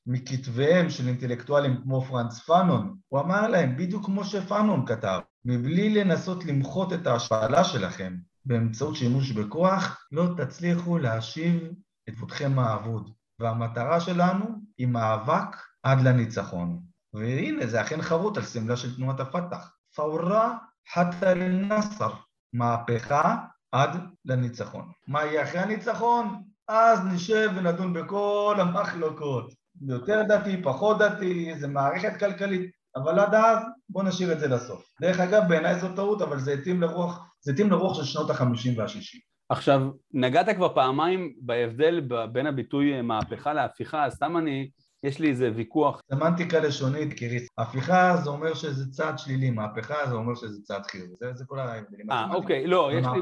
[0.08, 2.98] מכתביהם של אינטלקטואלים כמו פרנץ פאנון.
[3.08, 8.16] הוא אמר להם, בדיוק כמו שפאנון כתב, מבלי לנסות למחות את ההשפלה שלכם
[8.46, 11.64] באמצעות שימוש בכוח, לא תצליחו להשיב
[12.10, 13.12] את כבודכם האבוד.
[13.40, 14.46] והמטרה שלנו
[14.78, 16.80] היא מאבק עד לניצחון.
[17.14, 19.72] והנה, זה אכן חרוט על סמלה של תנועת הפתח.
[19.96, 20.58] פאורה
[20.94, 22.14] חתא אל-נסר.
[22.54, 23.38] מהפכה
[23.72, 24.92] עד לניצחון.
[25.08, 26.44] מה יהיה אחרי הניצחון?
[26.68, 29.65] אז נשב ונדון בכל המחלוקות.
[29.88, 33.58] יותר דתי, פחות דתי, איזה מערכת כלכלית, אבל עד אז
[33.90, 34.86] בואו נשאיר את זה לסוף.
[35.02, 38.78] דרך אגב, בעיניי זו טעות, אבל זה התאים לרוח, זה התאים לרוח של שנות החמישים
[38.78, 39.22] והשישים.
[39.50, 39.82] עכשיו,
[40.14, 44.70] נגעת כבר פעמיים בהבדל בין הביטוי מהפכה להפיכה, אז סתם אני
[45.04, 46.02] יש לי איזה ויכוח.
[46.10, 47.48] סמנטיקה לשונית, קריס.
[47.58, 51.14] הפיכה זה אומר שזה צעד שלילי, מהפכה זה אומר שזה צעד חיובי.
[51.20, 52.12] זה, זה כל ההבדלים.
[52.12, 53.22] אה, אוקיי, לא, יש לי...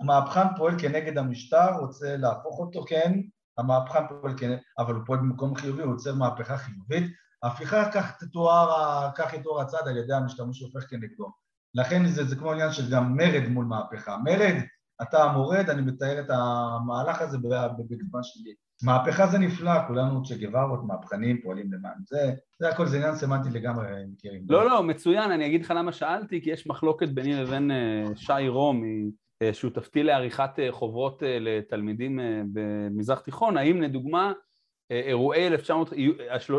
[0.00, 3.20] המהפכן פועל כנגד המשטר, רוצה להפוך אותו, כן,
[3.58, 7.12] המהפכן פועל כנגד, אבל הוא פועל במקום חיובי, הוא יוצר מהפכה חיובית.
[7.42, 11.32] ההפיכה, כך תתואר, כך יתואר הצעד על ידי המשתמש שהופך כנגדו.
[11.74, 14.16] לכן זה, זה כמו עניין של גם מרד מול מהפכה.
[14.24, 14.54] מרד,
[15.02, 18.54] אתה המורד, אני מתאר את המהלך הזה בגוון שלי.
[18.82, 23.50] מהפכה זה נפלא, כולנו צ'ה גוורות, מהפכנים, פועלים למען זה, זה הכל, זה עניין סמנטי
[23.50, 24.46] לגמרי, מכירים.
[24.48, 28.48] לא, לא, מצוין, אני אגיד לך למה שאלתי, כי יש מחלוקת ביני לבין אה, שי
[28.48, 28.82] רום,
[29.52, 32.20] שותפתי לעריכת אה, חוברות לתלמידים
[32.52, 34.32] במזרח תיכון, האם לדוגמה
[34.90, 35.50] אירועי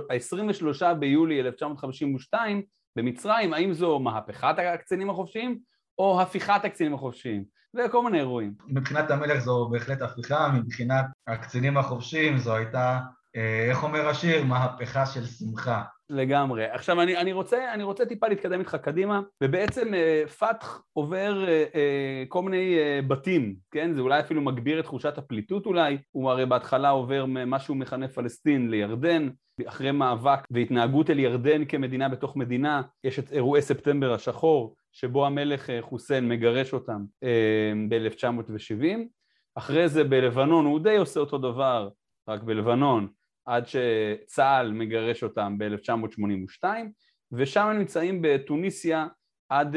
[0.09, 2.61] 23 ביולי 1952
[2.95, 5.59] במצרים, האם זו מהפכת הקצינים החופשיים
[5.97, 7.55] או הפיכת הקצינים החופשיים?
[7.75, 8.53] וכל מיני אירועים.
[8.67, 12.99] מבחינת המלך זו בהחלט הפיכה, מבחינת הקצינים החופשיים זו הייתה,
[13.35, 15.83] אה, איך אומר השיר, מהפכה של שמחה.
[16.09, 16.65] לגמרי.
[16.65, 21.63] עכשיו אני, אני, רוצה, אני רוצה טיפה להתקדם איתך קדימה, ובעצם אה, פתח עובר אה,
[21.75, 23.93] אה, כל מיני אה, בתים, כן?
[23.93, 28.07] זה אולי אפילו מגביר את תחושת הפליטות אולי, הוא הרי בהתחלה עובר ממה שהוא מכנה
[28.07, 29.29] פלסטין לירדן,
[29.65, 35.69] אחרי מאבק והתנהגות אל ירדן כמדינה בתוך מדינה, יש את אירועי ספטמבר השחור, שבו המלך
[35.81, 37.03] חוסיין מגרש אותם
[37.89, 38.97] ב-1970.
[39.55, 41.89] אחרי זה בלבנון הוא די עושה אותו דבר,
[42.27, 43.07] רק בלבנון,
[43.45, 46.63] עד שצה"ל מגרש אותם ב-1982,
[47.31, 49.07] ושם הם נמצאים בתוניסיה
[49.49, 49.75] עד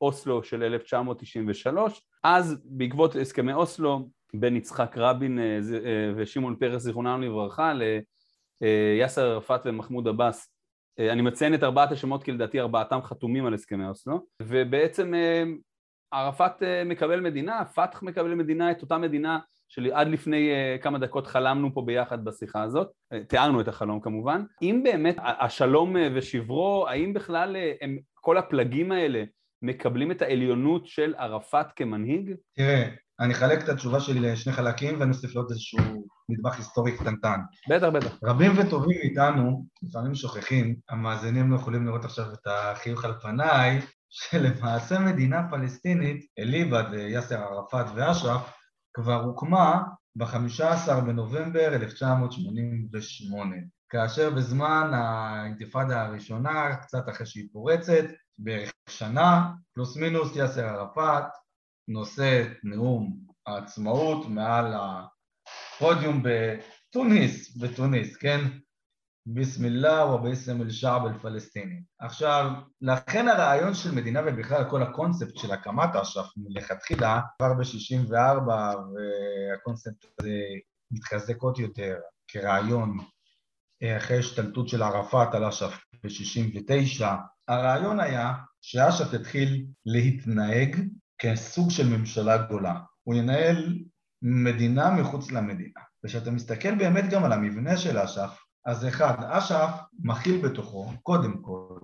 [0.00, 2.02] אוסלו של 1993.
[2.24, 5.38] אז בעקבות הסכמי אוסלו בין יצחק רבין
[6.16, 7.72] ושמעון פרס זיכרונם לברכה
[8.60, 10.54] ליאסר ערפאת ומחמוד עבאס
[10.98, 15.14] אני מציין את ארבעת השמות כי לדעתי ארבעתם חתומים על הסכמי אוסלו ובעצם
[16.12, 19.38] ערפאת מקבל מדינה, פת"ח מקבל מדינה, את אותה מדינה
[19.72, 20.50] שעד לפני
[20.82, 22.88] כמה דקות חלמנו פה ביחד בשיחה הזאת,
[23.28, 24.42] תיארנו את החלום כמובן.
[24.62, 29.24] אם באמת השלום ושברו, האם בכלל הם, כל הפלגים האלה
[29.62, 32.34] מקבלים את העליונות של ערפאת כמנהיג?
[32.56, 32.88] תראה,
[33.20, 35.78] אני אחלק את התשובה שלי לשני חלקים ואני אוסיף לעוד איזשהו
[36.28, 37.40] נדבך היסטורי קטנטן.
[37.68, 38.18] בטח, בטח.
[38.24, 43.80] רבים וטובים מאיתנו, לפעמים שוכחים, המאזינים לא יכולים לראות עכשיו את החיוך על פניי,
[44.10, 48.52] שלמעשה מדינה פלסטינית, אליבא דיאסר ערפאת ואש"ף,
[48.94, 49.82] כבר הוקמה
[50.16, 53.56] ב-15 בנובמבר 1988,
[53.88, 58.04] כאשר בזמן האינתיפאדה הראשונה, קצת אחרי שהיא פורצת,
[58.38, 61.24] בערך שנה, פלוס מינוס, יאסר ערפאת
[61.88, 68.40] נושא נאום העצמאות מעל הפודיום בתוניס, בתוניס, כן?
[69.26, 71.82] ביסמילה וביסם אל-שעב אל-פלסטיני.
[72.00, 80.04] עכשיו, לכן הרעיון של מדינה ובכלל כל הקונספט של הקמת אש"ף מלכתחילה, כבר ב-64 והקונספט
[80.20, 80.34] הזה
[80.90, 81.96] מתחזק עוד יותר
[82.28, 82.98] כרעיון
[83.84, 87.04] אחרי השתלטות של ערפאת על אש"ף ב-69,
[87.48, 90.76] הרעיון היה שאש"ף יתחיל להתנהג
[91.18, 92.74] כסוג של ממשלה גדולה.
[93.02, 93.78] הוא ינהל
[94.22, 95.80] מדינה מחוץ למדינה.
[96.04, 101.78] וכשאתה מסתכל באמת גם על המבנה של אש"ף, אז אחד, אש"ף מכיל בתוכו, קודם כל,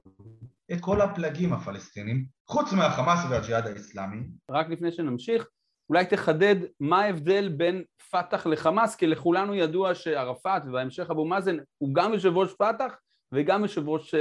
[0.72, 4.26] את כל הפלגים הפלסטינים, חוץ מהחמאס והג'יהאד האיסלאמי.
[4.50, 5.46] רק לפני שנמשיך,
[5.90, 11.94] אולי תחדד מה ההבדל בין פת"ח לחמאס, כי לכולנו ידוע שערפאת ובהמשך אבו מאזן הוא
[11.94, 12.94] גם יושב ראש פת"ח
[13.34, 14.14] וגם יושב ראש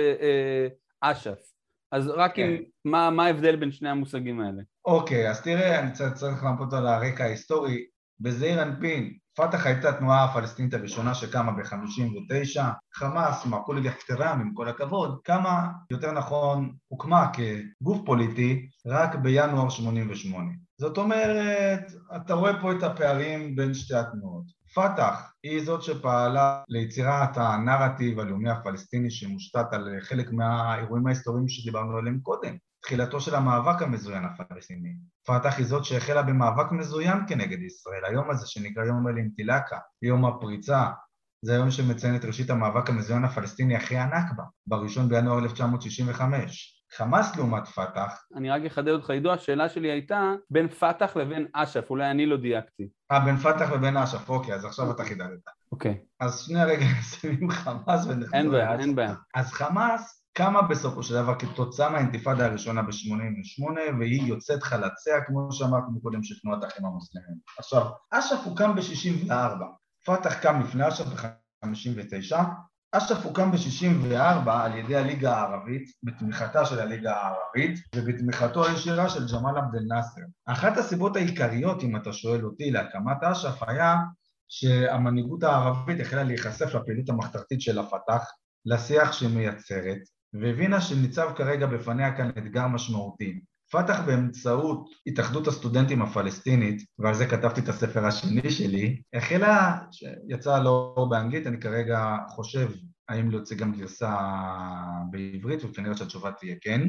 [1.02, 1.56] אש"ף.
[1.92, 2.42] אז רק כן.
[2.42, 4.62] עם, מה, מה ההבדל בין שני המושגים האלה?
[4.86, 7.86] אוקיי, אז תראה, אני צריך, צריך לעמוד על הרקע ההיסטורי.
[8.20, 12.62] בזעיר אנפין, פת"ח הייתה התנועה הפלסטינית הראשונה שקמה ב-59,
[12.94, 20.52] חמאס, מעקול אל-יחתרם, עם כל הכבוד, קמה, יותר נכון, הוקמה כגוף פוליטי רק בינואר 88.
[20.78, 24.44] זאת אומרת, אתה רואה פה את הפערים בין שתי התנועות.
[24.76, 32.20] פת"ח היא זאת שפעלה ליצירת הנרטיב הלאומי הפלסטיני שמושתת על חלק מהאירועים ההיסטוריים שדיברנו עליהם
[32.20, 32.56] קודם.
[32.86, 34.94] תחילתו של המאבק המזוין הפלסטיני.
[35.28, 40.86] פת"ח היא זאת שהחלה במאבק מזוין כנגד ישראל, היום הזה שנקרא יום אל-אינטילאקה, יום הפריצה,
[41.46, 46.84] זה היום שמציין את ראשית המאבק המזוין הפלסטיני אחרי הנכבה, בראשון בינואר 1965.
[46.98, 48.26] חמאס לעומת פת"ח.
[48.36, 52.38] אני רק אחדד אותך, עידו, השאלה שלי הייתה בין פת"ח לבין אש"ף, אולי אני לא
[52.38, 52.90] דייקתי.
[53.12, 55.40] אה, בין פת"ח לבין אש"ף, אוקיי, אז עכשיו אתה חידדת.
[55.72, 55.98] אוקיי.
[56.20, 59.14] אז שני רגע נסיים חמאס ונחזור אין בעיה, אין בעיה.
[59.36, 63.64] אז חמאס קמה בסופו של דבר כתוצאה מהאינתיפאדה הראשונה ב-88
[64.00, 67.36] והיא יוצאת חלציה, כמו שאמרנו קודם, של תנועת האחים המוסלמים.
[67.58, 69.32] עכשיו, אש"ף הוקם ב-64,
[70.06, 72.36] פת"ח קם לפני אש"ף ב-59,
[72.92, 79.58] אש"ף הוקם ב-64 על ידי הליגה הערבית, בתמיכתה של הליגה הערבית ובתמיכתו הישירה של ג'מאל
[79.58, 80.22] עבד אל-נאסר.
[80.46, 83.96] אחת הסיבות העיקריות, אם אתה שואל אותי, להקמת אש"ף היה
[84.48, 88.32] שהמנהיגות הערבית החלה להיחשף לפעילות המחתרתית של הפת"ח,
[88.66, 93.40] לשיח שהיא מייצרת, והבינה שניצב כרגע בפניה כאן אתגר משמעותי.
[93.72, 101.10] פת"ח באמצעות התאחדות הסטודנטים הפלסטינית, ועל זה כתבתי את הספר השני שלי, החלה, שיצא לאור
[101.10, 102.68] באנגלית, אני כרגע חושב
[103.10, 104.16] האם להוציא גם גרסה
[105.12, 106.82] בעברית, וכנראה שהתשובה תהיה כן.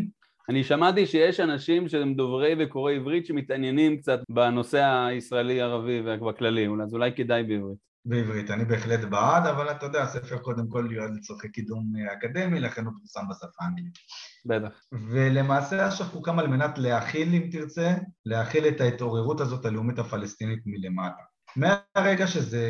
[0.49, 7.13] אני שמעתי שיש אנשים שהם דוברי וקוראי עברית שמתעניינים קצת בנושא הישראלי-ערבי ובכללי, אז אולי
[7.17, 7.87] כדאי בעברית.
[8.09, 12.85] בעברית, אני בהחלט בעד, אבל אתה יודע, הספר קודם כל יועד לצורכי קידום אקדמי, לכן
[12.85, 13.99] הוא פורסם בשפה האנגלית.
[14.47, 14.81] בטח.
[14.93, 17.95] ולמעשה אש"ף הוקם על מנת להכיל, אם תרצה,
[18.27, 21.23] להכיל את ההתעוררות הזאת הלאומית הפלסטינית מלמטה.
[21.57, 22.63] מהרגע שזה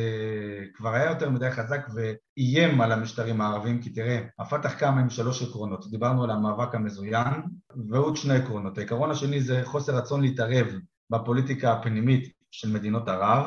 [0.75, 5.43] כבר היה יותר מדי חזק ואיים על המשטרים הערבים, כי תראה, הפת"ח קם עם שלוש
[5.43, 7.43] עקרונות, דיברנו על המאבק המזוין,
[7.89, 8.79] ועוד שני עקרונות.
[8.79, 10.67] העיקרון השני זה חוסר רצון להתערב
[11.11, 13.47] בפוליטיקה הפנימית של מדינות ערב,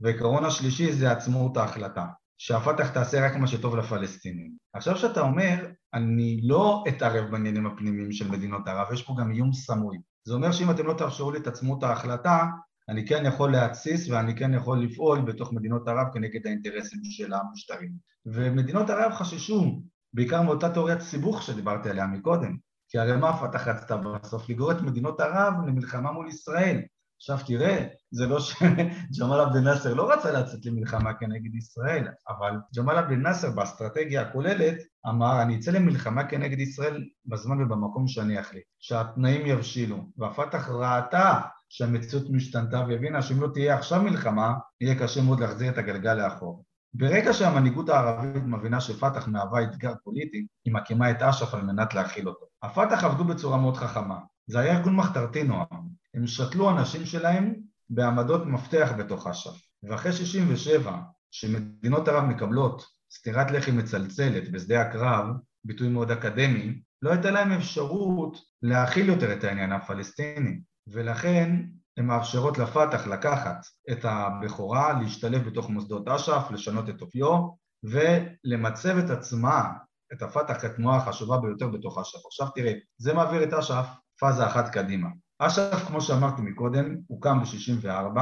[0.00, 2.06] והעיקרון השלישי זה עצמאות ההחלטה,
[2.38, 4.52] שהפת"ח תעשה רק מה שטוב לפלסטינים.
[4.74, 9.52] עכשיו שאתה אומר, אני לא אתערב בעניינים הפנימיים של מדינות ערב, יש פה גם איום
[9.52, 9.98] סמוי.
[10.24, 12.44] זה אומר שאם אתם לא תאפשרו לי את עצמאות ההחלטה,
[12.88, 17.90] אני כן יכול להתסיס ואני כן יכול לפעול בתוך מדינות ערב כנגד האינטרסים של המשטרים.
[18.26, 22.56] ומדינות ערב חששו, בעיקר מאותה תיאוריית סיבוך שדיברתי עליה מקודם,
[22.88, 24.48] כי הרי מה פתח רצתה בסוף?
[24.48, 26.82] לגרור את מדינות ערב למלחמה מול ישראל.
[27.24, 32.98] עכשיו תראה, זה לא שג'מאל עבד אל-נאצר לא רצה לצאת למלחמה כנגד ישראל, אבל ג'מאל
[32.98, 34.74] עבד אל-נאצר באסטרטגיה הכוללת
[35.08, 42.30] אמר אני אצא למלחמה כנגד ישראל בזמן ובמקום שאני אחליט, שהתנאים יבשילו, והפתח ראתה שהמציאות
[42.30, 46.64] משתנתה והבינה שאם לא תהיה עכשיו מלחמה, יהיה קשה מאוד להחזיר את הגלגל לאחור.
[46.94, 52.28] ברגע שהמנהיגות הערבית מבינה שפתח מהווה אתגר פוליטי, היא מקימה את אש"ף על מנת להכיל
[52.28, 52.46] אותו.
[52.62, 54.18] הפתח עבדו בצורה מאוד חכמה.
[54.46, 56.03] זה היה ארגון מחתרתי נועם.
[56.14, 57.54] הם שתלו אנשים שלהם
[57.90, 59.60] בעמדות מפתח בתוך אש"ף.
[59.82, 60.98] ואחרי 67,
[61.30, 65.26] שמדינות ערב מקבלות סטירת לחי מצלצלת בשדה הקרב,
[65.64, 70.60] ביטוי מאוד אקדמי, לא הייתה להם אפשרות להכיל יותר את העניין הפלסטיני.
[70.86, 71.62] ולכן
[71.96, 77.48] הן מאפשרות לפת"ח לקחת את הבכורה, להשתלב בתוך מוסדות אש"ף, לשנות את אופיו
[77.84, 79.72] ולמצב את עצמה,
[80.12, 82.26] את הפת"ח כתנועה החשובה ביותר בתוך אש"ף.
[82.26, 83.86] עכשיו תראה, זה מעביר את אש"ף
[84.20, 85.08] פאזה אחת קדימה.
[85.38, 88.20] אש"ף, כמו שאמרתי מקודם, הוקם ב-64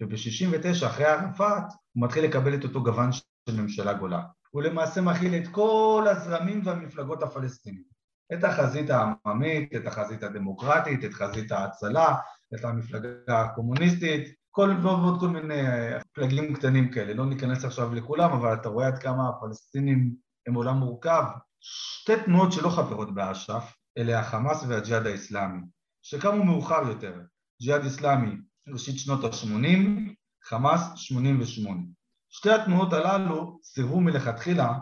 [0.00, 3.22] וב-69 אחרי ערפאת הוא מתחיל לקבל את אותו גוון של
[3.62, 4.22] ממשלה גולה.
[4.50, 7.84] הוא למעשה מכיל את כל הזרמים והמפלגות הפלסטיניים.
[8.32, 12.14] את החזית העממית, את החזית הדמוקרטית, את חזית ההצלה,
[12.54, 15.62] את המפלגה הקומוניסטית, כל ועוד כל מיני
[16.12, 17.14] פלגים קטנים כאלה.
[17.14, 20.14] לא ניכנס עכשיו לכולם, אבל אתה רואה עד כמה הפלסטינים
[20.46, 21.24] הם עולם מורכב.
[21.60, 25.60] שתי תנועות שלא חברות באש"ף, אלה החמאס והג'יהאד האיסלאמי,
[26.04, 27.20] שקמו מאוחר יותר.
[27.62, 28.36] ג'יהאד איסלאמי,
[28.68, 30.12] ראשית שנות ה-80,
[30.44, 31.80] חמאס, 88.
[32.30, 34.72] שתי התנועות הללו סירבו מלכתחילה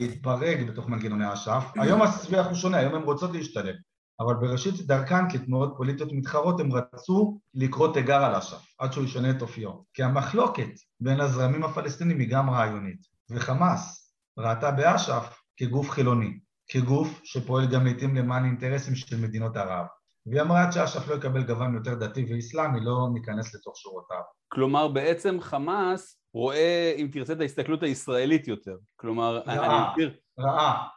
[0.00, 1.64] להתברג בתוך מנגנוני אש"ף.
[1.82, 3.74] היום השיח הוא שונה, היום הן רוצות להשתלב,
[4.20, 9.30] אבל בראשית דרכן כתנועות פוליטיות מתחרות הם רצו לקרוא תיגר על אש"ף עד שהוא ישנה
[9.30, 9.70] את אופיו.
[9.94, 17.66] כי המחלוקת בין הזרמים הפלסטינים היא גם רעיונית, וחמאס ראתה באש"ף כגוף חילוני, כגוף שפועל
[17.66, 19.86] גם לעיתים למען אינטרסים של מדינות ערב.
[20.26, 24.20] והיא אמרה עד שאש"ף לא יקבל גוון יותר דתי ואיסלאמי, לא ניכנס לתוך שורותיו.
[24.48, 28.76] כלומר, בעצם חמאס רואה, אם תרצה, את ההסתכלות הישראלית יותר.
[28.96, 30.14] כלומר, רעה, אני אסביר...
[30.38, 30.88] רעה.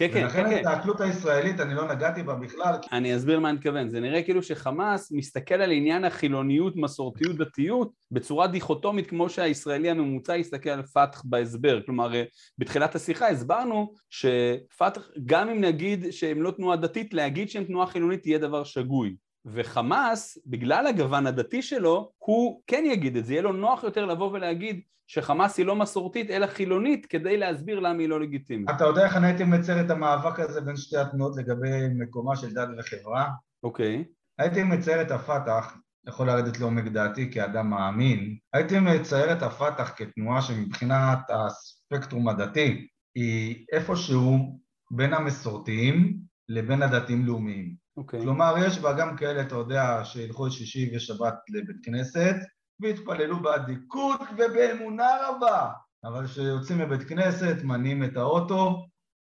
[0.00, 1.04] כן, כן, ולכן כן, ההסתכלות כן.
[1.04, 2.74] הישראלית, אני לא נגעתי בה בכלל.
[2.92, 3.88] אני אסביר מה אני מתכוון.
[3.88, 10.36] זה נראה כאילו שחמאס מסתכל על עניין החילוניות, מסורתיות, דתיות, בצורה דיכוטומית, כמו שהישראלי הממוצע
[10.36, 11.80] יסתכל על פתח בהסבר.
[11.86, 12.12] כלומר,
[12.58, 18.26] בתחילת השיחה הסברנו שפתח, גם אם נגיד שהם לא תנועה דתית, להגיד שהם תנועה חילונית
[18.26, 19.16] יהיה דבר שגוי.
[19.46, 24.32] וחמאס, בגלל הגוון הדתי שלו, הוא כן יגיד את זה, יהיה לו נוח יותר לבוא
[24.32, 28.70] ולהגיד שחמאס היא לא מסורתית אלא חילונית כדי להסביר למה היא לא לגיטימית.
[28.70, 32.54] אתה יודע איך אני הייתי מצייר את המאבק הזה בין שתי התנועות לגבי מקומה של
[32.54, 33.28] דת וחברה?
[33.62, 34.04] אוקיי.
[34.06, 34.12] Okay.
[34.38, 35.76] הייתי מצייר את הפת"ח,
[36.08, 43.64] יכול לרדת לעומק דעתי כאדם מאמין, הייתי מצייר את הפת"ח כתנועה שמבחינת הספקטרום הדתי היא
[43.72, 44.58] איפשהו
[44.90, 46.16] בין המסורתיים
[46.48, 47.74] לבין הדתיים-לאומיים.
[48.00, 48.20] אוקיי.
[48.20, 52.36] כלומר, יש בה גם כאלה, אתה יודע, שילכו שישי ושבת לבית כנסת,
[52.80, 55.70] והתפללו באדיקות ובאמונה רבה,
[56.04, 58.86] אבל כשיוצאים מבית כנסת, מניעים את האוטו,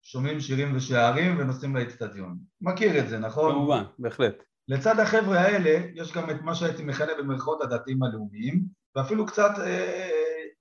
[0.03, 2.39] שומעים שירים ושערים ונוסעים לאצטדיון.
[2.61, 3.53] מכיר את זה, נכון?
[3.53, 4.43] כמובן, בהחלט.
[4.69, 8.65] לצד החבר'ה האלה, יש גם את מה שהייתי מכנה במרכאות הדתיים הלאומיים,
[8.97, 10.11] ואפילו קצת אה,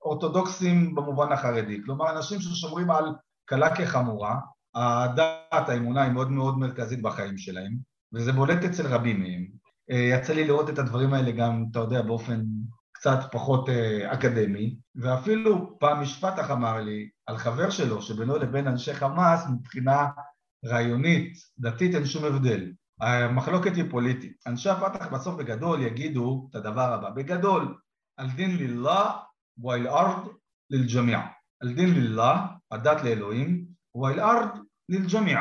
[0.02, 1.82] אורתודוקסים במובן החרדי.
[1.86, 3.06] כלומר, אנשים ששומרים על
[3.46, 4.40] קלה כחמורה,
[4.76, 9.48] הדת, האמונה היא מאוד מאוד מרכזית בחיים שלהם, וזה בולט אצל רבים מהם.
[9.92, 12.44] אה, יצא לי לראות את הדברים האלה גם, אתה יודע, באופן
[12.92, 18.94] קצת פחות אה, אקדמי, ואפילו פעם משפטח אמר לי על חבר שלו שבינו לבין אנשי
[18.94, 20.08] חמאס מבחינה
[20.66, 22.72] רעיונית, דתית, אין שום הבדל.
[23.02, 24.44] המחלוקת היא פוליטית.
[24.48, 27.78] אנשי הפתח בסוף בגדול יגידו את הדבר הבא, בגדול,
[28.18, 29.10] על דין לילlah
[29.64, 30.28] ואל ארד
[30.70, 31.22] ללג'מיע.
[31.62, 32.38] על דין לילlah,
[32.72, 35.40] הדת לאלוהים, ואל ארד ללג'מיע,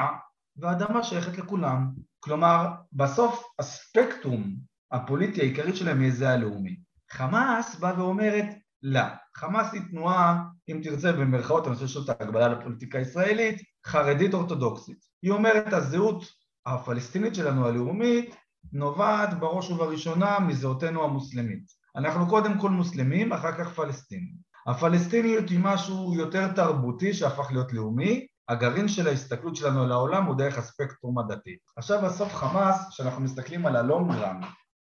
[0.57, 1.91] והאדמה שייכת לכולם.
[2.25, 4.57] כלומר, בסוף הספקטרום
[4.93, 6.77] הפוליטי העיקרי שלהם יהיה זה הלאומי.
[7.11, 8.45] חמאס באה ואומרת,
[8.83, 9.01] לא.
[9.37, 14.99] חמאס היא תנועה, אם תרצה במרכאות, אני חושב שזאת ההגבלה לפוליטיקה הישראלית, חרדית אורתודוקסית.
[15.23, 16.25] היא אומרת, הזהות
[16.67, 18.37] הפלסטינית שלנו, הלאומית,
[18.73, 21.65] נובעת בראש ובראשונה מזהותנו המוסלמית.
[21.97, 24.35] אנחנו קודם כל מוסלמים, אחר כך פלסטינים.
[24.66, 30.36] הפלסטיניות היא משהו יותר תרבותי שהפך להיות לאומי, הגרעין של ההסתכלות שלנו על העולם הוא
[30.36, 31.57] דרך הספקטרום הדתי.
[31.76, 34.40] עכשיו בסוף חמאס, כשאנחנו מסתכלים על הלונגרם,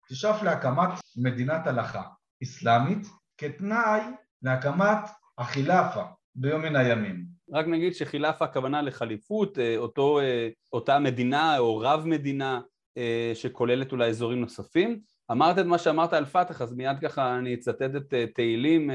[0.09, 2.01] תשאף להקמת מדינת הלכה
[2.43, 3.07] אסלאמית
[3.37, 4.01] כתנאי
[4.41, 4.99] להקמת
[5.37, 6.03] החילאפה
[6.35, 7.25] ביום מן הימים.
[7.51, 12.61] רק נגיד שחילאפה הכוונה לחליפות, אה, אותו, אה, אותה מדינה או רב מדינה
[12.97, 14.99] אה, שכוללת אולי אזורים נוספים,
[15.31, 18.89] אמרת את מה שאמרת על פתח, אז מיד ככה אני אצטט את תהילים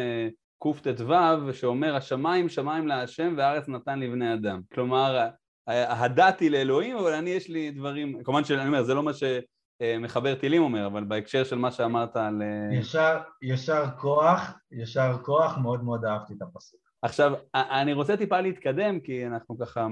[0.62, 4.60] קט"ו, שאומר השמיים שמיים להשם והארץ נתן לבני אדם.
[4.74, 5.28] כלומר,
[5.68, 10.62] הדעתי לאלוהים, אבל אני יש לי דברים, כמובן שאני אומר, זה לא מה שמחבר תהילים
[10.62, 12.42] אומר, אבל בהקשר של מה שאמרת על...
[12.72, 16.80] ישר, ישר כוח, ישר כוח, מאוד מאוד אהבתי את הפסוק.
[17.02, 19.86] עכשיו, אני רוצה טיפה להתקדם, כי אנחנו ככה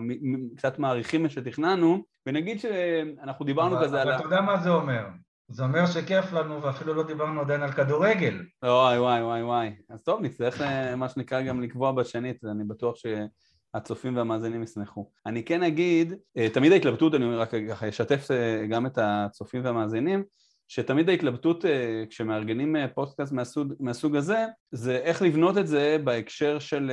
[0.57, 4.15] קצת מעריכים מה שתכננו, ונגיד שאנחנו דיברנו אבל, כזה אבל על...
[4.15, 5.07] אבל אתה יודע מה זה אומר?
[5.49, 8.43] זה אומר שכיף לנו ואפילו לא דיברנו עדיין על כדורגל.
[8.65, 9.71] וואי וואי וואי וואי.
[9.91, 15.11] אז טוב, נצטרך אה, מה שנקרא גם לקבוע בשנית, ואני בטוח שהצופים והמאזינים ישמחו.
[15.27, 20.25] אני כן אגיד, אה, תמיד ההתלבטות, אני רק ככה אשתף אה, גם את הצופים והמאזינים,
[20.69, 21.65] שתמיד ההתלבטות
[22.11, 26.91] כשמארגנים פודקאסט מהסוג, מהסוג הזה, זה איך לבנות את זה בהקשר של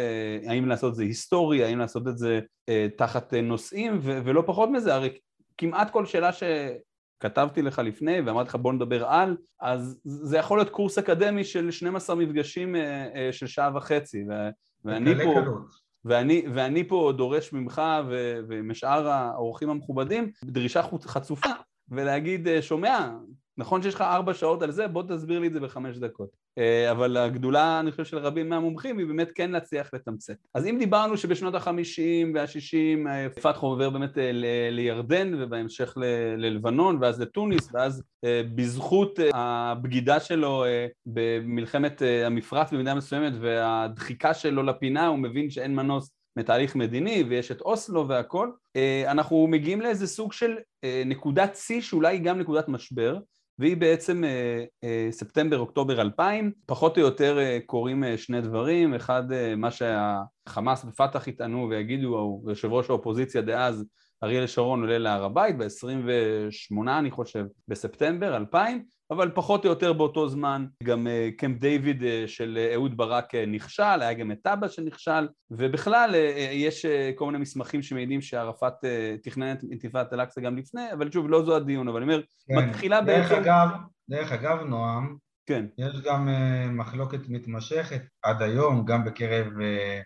[0.48, 2.40] האם לעשות את זה היסטורי, האם לעשות את זה
[2.98, 5.10] תחת נושאים, ולא פחות מזה, הרי
[5.58, 6.30] כמעט כל שאלה
[7.24, 11.72] כתבתי לך לפני ואמרתי לך בוא נדבר על, אז זה יכול להיות קורס אקדמי של
[11.72, 14.26] 12 מפגשים אה, אה, של שעה וחצי,
[14.86, 15.34] ואני פה,
[16.06, 17.82] ואני, ואני פה דורש ממך
[18.48, 21.50] ומשאר האורחים המכובדים דרישה חצופה
[21.90, 23.10] ולהגיד אה, שומע
[23.58, 26.30] נכון שיש לך ארבע שעות על זה, בוא תסביר לי את זה בחמש דקות.
[26.58, 30.36] אה, אבל הגדולה, אני חושב, של רבים מהמומחים היא באמת כן להצליח לתמצת.
[30.54, 34.32] אז אם דיברנו שבשנות החמישים והשישים אה, פתחו עובר באמת אה,
[34.72, 35.94] לירדן ובהמשך
[36.38, 38.04] ללבנון ואז לתוניס ואז
[38.56, 40.66] בזכות הבגידה שלו
[41.06, 47.62] במלחמת המפרץ במידה מסוימת והדחיקה שלו לפינה הוא מבין שאין מנוס מתהליך מדיני ויש את
[47.62, 48.52] אוסלו והכל,
[49.08, 50.56] אנחנו מגיעים לאיזה סוג של
[51.06, 53.18] נקודת שיא שאולי היא גם נקודת משבר
[53.60, 59.24] והיא בעצם אה, אה, ספטמבר-אוקטובר 2000, פחות או יותר אה, קורים שני דברים, אחד
[59.58, 63.86] מה שהחמאס ופת"ח יטענו ויגידו, יושב ראש האופוזיציה דאז
[64.24, 68.84] אריאל שרון עולה להר הבית ב-28 אני חושב בספטמבר 2000
[69.14, 73.36] אבל פחות או יותר באותו זמן גם אה, קמפ דיוויד אה, של אה, אהוד ברק
[73.36, 76.16] נכשל, היה גם את טאבה שנכשל ובכלל
[76.52, 76.86] יש
[77.16, 78.74] כל מיני מסמכים שמעידים שערפאת
[79.24, 82.70] תכנן את אינתיפאדת אל-אקצא גם לפני אבל שוב לא זו הדיון אבל אני אומר כן.
[82.70, 83.42] מתחילה דרך בעצם...
[83.42, 83.70] אגב,
[84.10, 85.66] דרך אגב נועם כן.
[85.78, 89.62] יש גם uh, מחלוקת מתמשכת עד היום, גם בקרב uh,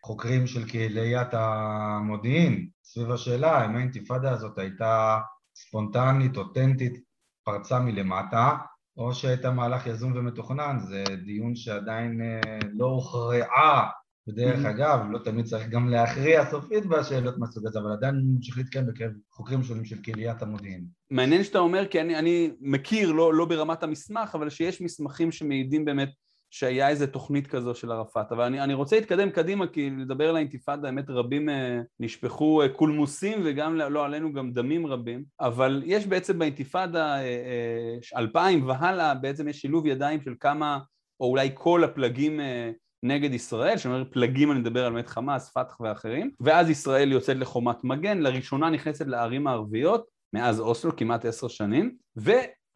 [0.06, 5.20] חוקרים של קהיליית המודיעין, סביב השאלה אם האינתיפאדה הזאת הייתה
[5.56, 7.04] ספונטנית, אותנטית,
[7.44, 8.58] פרצה מלמטה,
[8.98, 13.90] או שהייתה מהלך יזום ומתוכנן, זה דיון שעדיין uh, לא הוכרעה
[14.28, 14.70] ודרך mm-hmm.
[14.70, 19.12] אגב, לא תמיד צריך גם להכריע סופית בשאלות מהסוג הזה, אבל עדיין ממשיך להתקיים בקרב
[19.32, 20.86] חוקרים שונים של קהיליית המודיעין.
[21.12, 25.86] מעניין שאתה אומר, כי אני, אני מכיר, לא, לא ברמת המסמך, אבל שיש מסמכים שמעידים
[25.86, 26.10] באמת
[26.52, 28.32] שהיה איזה תוכנית כזו של ערפאת.
[28.32, 32.70] אבל אני, אני רוצה להתקדם קדימה, כי לדבר על האינתיפאדה, באמת רבים אה, נשפכו אה,
[32.70, 35.24] קולמוסים וגם, לא עלינו, גם דמים רבים.
[35.40, 40.80] אבל יש בעצם באינתיפאדה אה, אה, 2000 והלאה, בעצם יש שילוב ידיים של כמה,
[41.20, 42.72] או אולי כל הפלגים אה,
[43.04, 47.84] נגד ישראל, שאומר פלגים אני מדבר על באמת חמאס, פתח ואחרים, ואז ישראל יוצאת לחומת
[47.84, 51.96] מגן, לראשונה נכנסת לערים הערביות, מאז אוסלו כמעט עשר שנים,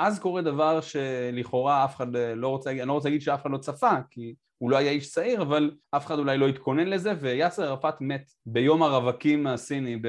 [0.02, 3.58] ואז קורה דבר שלכאורה אף אחד לא רוצה אני לא רוצה להגיד שאף אחד לא
[3.58, 7.64] צפה, כי הוא לא היה איש צעיר, אבל אף אחד אולי לא התכונן לזה, ויאסר
[7.64, 10.00] ערפאת מת ביום הרווקים הסיני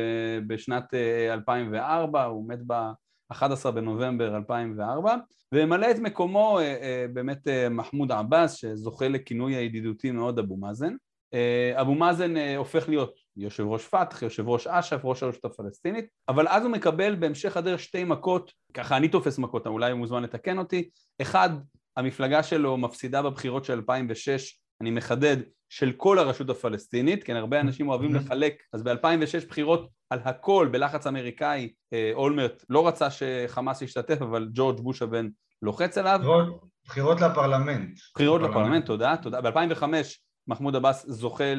[0.47, 0.95] בשנת
[1.31, 5.17] 2004, אה, הוא מת ב-11 בנובמבר 2004,
[5.53, 10.95] וממלא את מקומו אה, אה, באמת אה, מחמוד עבאס שזוכה לכינוי הידידותי מאוד אבו מאזן.
[11.75, 16.63] אבו מאזן הופך להיות יושב ראש פת"ח, יושב ראש אש"ף, ראש הרשות הפלסטינית, אבל אז
[16.63, 20.91] הוא מקבל בהמשך הדרך שתי מכות, ככה אני תופס מכות, אולי הוא מוזמן לתקן אותי,
[21.23, 21.51] אחד,
[21.97, 25.37] המפלגה שלו מפסידה בבחירות של 2006, אני מחדד,
[25.69, 31.07] של כל הרשות הפלסטינית, כן, הרבה אנשים אוהבים לחלק, אז ב-2006 בחירות על הכל בלחץ
[31.07, 31.73] אמריקאי,
[32.15, 35.29] אולמרט לא רצה שחמאס ישתתף, אבל ג'ורג' בוש הבן
[35.63, 36.21] לוחץ עליו.
[36.87, 37.99] בחירות לפרלמנט.
[38.15, 39.41] בחירות לפרלמנט, תודה, תודה.
[39.41, 39.83] ב-2005
[40.49, 41.55] מחמוד עבאס זוכה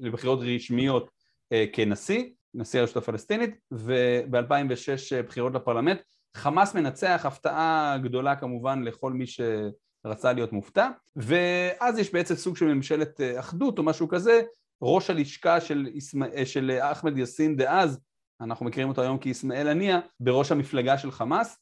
[0.00, 1.10] לבחירות רשמיות
[1.52, 2.24] אה, כנשיא,
[2.54, 6.00] נשיא הרשות הפלסטינית, וב-2006 אה, בחירות לפרלמנט.
[6.36, 12.66] חמאס מנצח, הפתעה גדולה כמובן לכל מי שרצה להיות מופתע, ואז יש בעצם סוג של
[12.66, 14.42] ממשלת אה, אחדות או משהו כזה,
[14.82, 15.88] ראש הלשכה של,
[16.44, 18.00] של אחמד יאסין דאז
[18.40, 21.58] אנחנו מכירים אותו היום כאיסמעאל הנייה, בראש המפלגה של חמאס,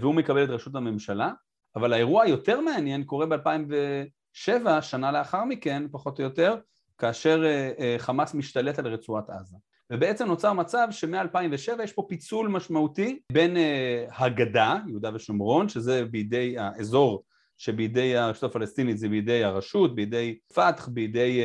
[0.00, 1.32] והוא מקבל את ראשות הממשלה,
[1.76, 3.26] אבל האירוע היותר מעניין קורה
[4.36, 6.56] ב-2007, שנה לאחר מכן, פחות או יותר,
[6.98, 9.56] כאשר אה, אה, חמאס משתלט על רצועת עזה.
[9.92, 16.58] ובעצם נוצר מצב שמ-2007 יש פה פיצול משמעותי בין אה, הגדה, יהודה ושומרון, שזה בידי
[16.58, 17.24] האזור
[17.58, 21.40] שבידי הרשות הפלסטינית זה בידי הרשות, בידי פת"ח, בידי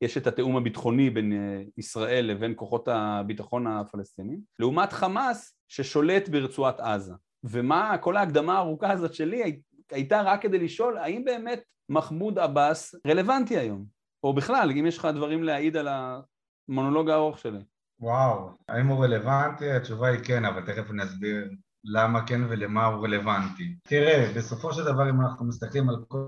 [0.00, 1.32] יש את התיאום הביטחוני בין
[1.78, 7.12] ישראל לבין כוחות הביטחון הפלסטינים, לעומת חמאס ששולט ברצועת עזה.
[7.44, 9.42] ומה כל ההקדמה הארוכה הזאת שלי
[9.90, 13.84] הייתה רק כדי לשאול האם באמת מחמוד עבאס רלוונטי היום,
[14.24, 17.58] או בכלל, אם יש לך דברים להעיד על המונולוג הארוך שלי.
[18.00, 19.70] וואו, האם הוא רלוונטי?
[19.70, 21.48] התשובה היא כן, אבל תכף נסביר
[21.84, 23.74] למה כן ולמה הוא רלוונטי.
[23.82, 26.24] תראה, בסופו של דבר אם אנחנו מסתכלים על כל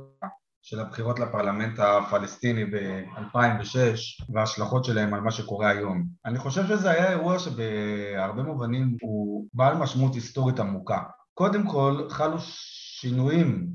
[0.66, 6.04] של הבחירות לפרלמנט הפלסטיני ב-2006 וההשלכות שלהם על מה שקורה היום.
[6.24, 11.02] אני חושב שזה היה אירוע שבהרבה מובנים הוא בעל משמעות היסטורית עמוקה.
[11.34, 12.38] קודם כל, חלו
[13.04, 13.66] שינויים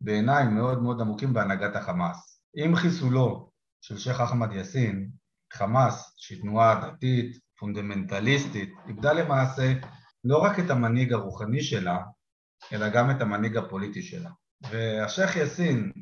[0.00, 2.42] בעיניי מאוד מאוד עמוקים בהנהגת החמאס.
[2.56, 5.10] עם חיסולו של שייח' אחמד יאסין,
[5.52, 9.72] חמאס, שהיא תנועה דתית, פונדמנטליסטית, איבדה למעשה
[10.24, 11.98] לא רק את המנהיג הרוחני שלה,
[12.72, 14.30] אלא גם את המנהיג הפוליטי שלה.
[14.70, 15.92] והשייח' יאסין,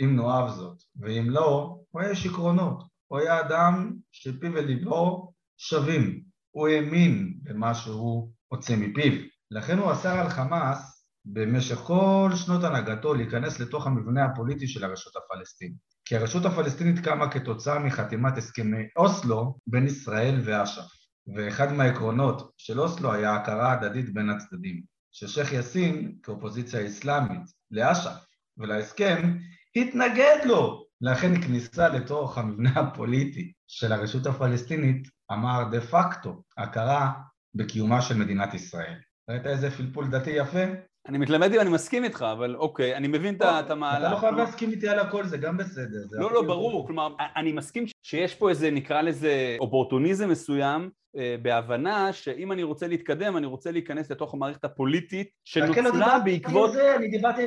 [0.00, 2.84] אם נאהב זאת, ואם לא, הוא היה איש עקרונות.
[3.06, 6.22] הוא היה אדם שפיו וליבו שווים.
[6.50, 9.12] הוא האמין במה שהוא הוציא מפיו.
[9.50, 10.99] לכן הוא אסר על חמאס
[11.32, 15.90] במשך כל שנות הנהגתו להיכנס לתוך המבנה הפוליטי של הרשות הפלסטינית.
[16.04, 21.00] כי הרשות הפלסטינית קמה כתוצאה מחתימת הסכמי אוסלו בין ישראל ואש"ף.
[21.36, 24.82] ואחד מהעקרונות של אוסלו היה הכרה הדדית בין הצדדים.
[25.12, 28.24] ששייח' יאסין, כאופוזיציה אסלאמית לאש"ף
[28.58, 29.38] ולהסכם,
[29.76, 30.84] התנגד לו.
[31.00, 37.12] לכן כניסה לתוך המבנה הפוליטי של הרשות הפלסטינית אמר דה פקטו הכרה
[37.54, 38.94] בקיומה של מדינת ישראל.
[39.30, 40.64] ראית איזה פלפול דתי יפה?
[41.08, 44.06] אני מתלמד אם אני מסכים איתך, אבל אוקיי, אני מבין את המהלך.
[44.06, 45.98] אתה לא חייב להסכים איתי על הכל, זה גם בסדר.
[46.12, 52.12] לא, לא, ברור, כלומר, אני מסכים שיש פה איזה, נקרא לזה, אופורטוניזם מסוים, אה, בהבנה
[52.12, 55.26] שאם אני רוצה להתקדם, אני רוצה להיכנס לתוך המערכת הפוליטית,
[55.56, 56.76] לא שנוצרה בעקבות...
[56.76, 57.42] אני דיברתי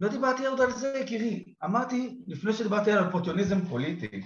[0.00, 1.44] לא דיברתי עוד על זה, יקירי.
[1.64, 4.22] אמרתי, לפני שדיברתי על אופורטוניזם פוליטי.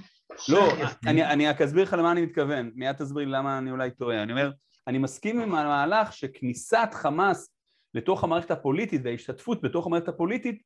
[0.48, 0.68] לא,
[1.06, 2.70] אני, אני רק אסביר לך למה אני מתכוון.
[2.74, 4.22] מיד תסביר למה אני אולי טועה.
[4.22, 4.50] אני אומר,
[4.86, 7.57] אני מסכים עם המהלך שכניסת חמאס
[7.98, 10.62] לתוך המערכת הפוליטית וההשתתפות בתוך המערכת הפוליטית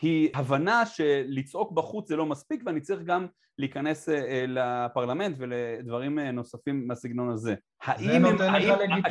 [0.00, 3.26] היא הבנה שלצעוק בחוץ זה לא מספיק ואני צריך גם
[3.58, 7.54] להיכנס אה, לפרלמנט ולדברים אה, נוספים מהסגנון הזה.
[7.98, 9.02] זה נותן לך לגיטימציה.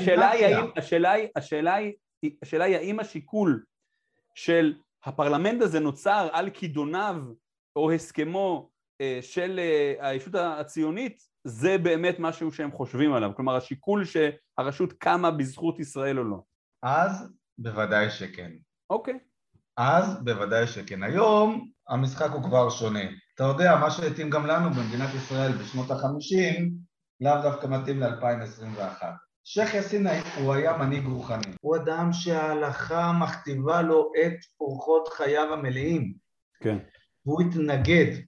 [2.42, 3.64] השאלה היא האם השיקול
[4.36, 4.74] של
[5.04, 7.16] הפרלמנט הזה נוצר על כידוניו
[7.76, 8.70] או הסכמו
[9.02, 9.60] אה, של
[10.00, 13.32] הישות הציונית, זה באמת משהו שהם חושבים עליו.
[13.36, 16.38] כלומר, השיקול שהרשות קמה בזכות ישראל או לא.
[16.84, 18.52] אז בוודאי שכן.
[18.90, 19.20] אוקיי.
[19.78, 21.04] אז בוודאי שכן.
[21.04, 23.04] היום המשחק הוא כבר שונה.
[23.36, 26.72] אתה יודע, מה שהתאים גם לנו במדינת ישראל בשנות החמישים,
[27.22, 29.04] לאו דווקא מתאים ל-2021.
[29.44, 30.08] שייח' יאסין
[30.40, 36.14] הוא היה מנהיג רוחני, הוא אדם שההלכה מכתיבה לו את אורחות חייו המלאים.
[36.64, 36.78] כן.
[37.26, 38.22] והוא התנגד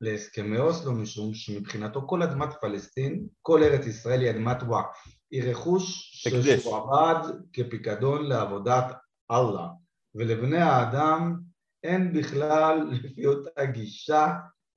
[0.00, 6.10] להסכמי אוסלו משום שמבחינתו כל אדמת פלסטין, כל ארץ ישראל היא אדמת וואקף, היא רכוש
[6.12, 8.84] ששועבד כפיקדון לעבודת
[9.30, 9.68] אללה,
[10.14, 11.36] ולבני האדם
[11.84, 14.28] אין בכלל לפי אותה גישה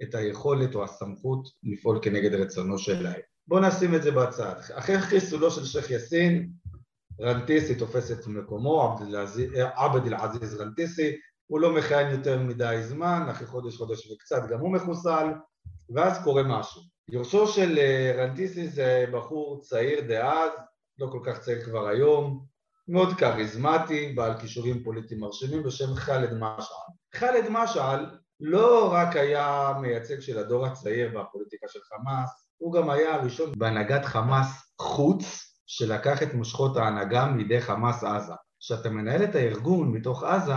[0.03, 3.21] את היכולת או הסמכות לפעול כנגד רצונו שלהם.
[3.47, 4.55] בואו נשים את זה בצד.
[4.73, 6.51] אחרי חיסולו של שייח' יאסין,
[7.21, 8.97] רנטיסי תופס את מקומו,
[9.75, 11.15] עבד אל-עזיז רנטיסי,
[11.47, 15.27] הוא לא מכהן יותר מדי זמן, אחרי חודש, חודש וקצת גם הוא מחוסל,
[15.95, 16.81] ואז קורה משהו.
[17.09, 20.51] יורשו של אה, רנטיסי זה בחור צעיר דאז,
[20.99, 22.45] לא כל כך צעיר כבר היום,
[22.87, 26.93] מאוד כריזמטי, בעל כישורים פוליטיים מרשימים בשם ח'אלד משעל.
[27.15, 28.05] ח'אלד משעל
[28.39, 34.05] לא רק היה מייצג של הדור הצעיר בפוליטיקה של חמאס, הוא גם היה הראשון בהנהגת
[34.05, 35.23] חמאס חוץ,
[35.67, 38.33] שלקח את מושכות ההנהגה מידי חמאס עזה.
[38.59, 40.53] כשאתה מנהל את הארגון מתוך עזה,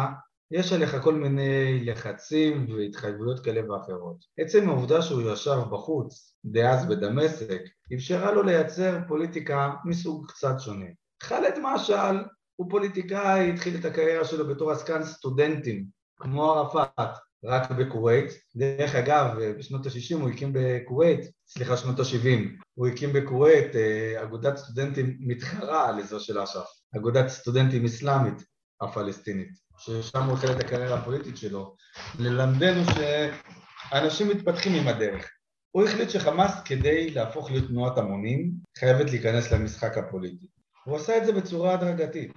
[0.51, 4.17] יש עליך כל מיני לחצים והתחייבויות כאלה ואחרות.
[4.39, 7.63] עצם העובדה שהוא ישב בחוץ, דאז בדמשק,
[7.95, 10.87] אפשרה לו לייצר פוליטיקה מסוג קצת שונה.
[11.23, 12.25] ח'אלד משעל
[12.57, 15.85] הוא פוליטיקאי, התחיל את הקריירה שלו בתור עסקן סטודנטים,
[16.17, 17.11] כמו ערפאת,
[17.45, 18.31] רק בכווית.
[18.57, 24.57] דרך אגב, בשנות ה-60 הוא הקים בכווית, סליחה, שנות ה-70, הוא הקים בכווית אה, אגודת
[24.57, 26.67] סטודנטים מתחרה לזו של אש"ף,
[26.97, 28.45] אגודת סטודנטים אסלאמית
[28.81, 31.77] הפלסטינית, ששם הוא החל את הקריירה הפוליטית שלו,
[32.19, 35.31] ללמדנו שאנשים מתפתחים עם הדרך.
[35.71, 40.47] הוא החליט שחמאס כדי להפוך להיות תנועת המונים חייבת להיכנס למשחק הפוליטי.
[40.85, 42.33] הוא עשה את זה בצורה הדרגתית.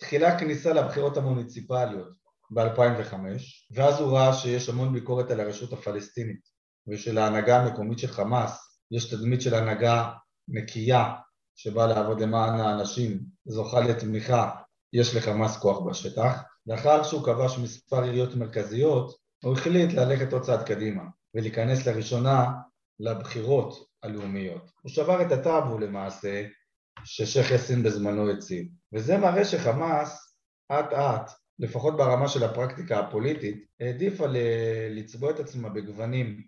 [0.00, 2.08] תחילה כניסה לבחירות המוניציפליות,
[2.50, 3.14] ב-2005,
[3.74, 6.40] ואז הוא ראה שיש המון ביקורת על הרשות הפלסטינית
[6.88, 10.12] ושל ההנהגה המקומית של חמאס, יש תדמית של הנהגה
[10.48, 11.12] נקייה
[11.56, 14.50] שבאה לעבוד למען האנשים, זוכה לתמיכה,
[14.92, 16.42] יש לחמאס כוח בשטח.
[16.66, 21.02] לאחר שהוא כבש מספר עיריות מרכזיות, הוא החליט ללכת עוד צעד קדימה
[21.34, 22.52] ולהיכנס לראשונה
[23.00, 24.70] לבחירות הלאומיות.
[24.82, 26.46] הוא שבר את הטאבו למעשה
[27.04, 30.36] ששייח' יאסין בזמנו הציב, וזה מראה שחמאס
[30.72, 34.26] אט אט לפחות ברמה של הפרקטיקה הפוליטית, העדיפה
[34.90, 36.42] לצבוע את עצמה בגוונים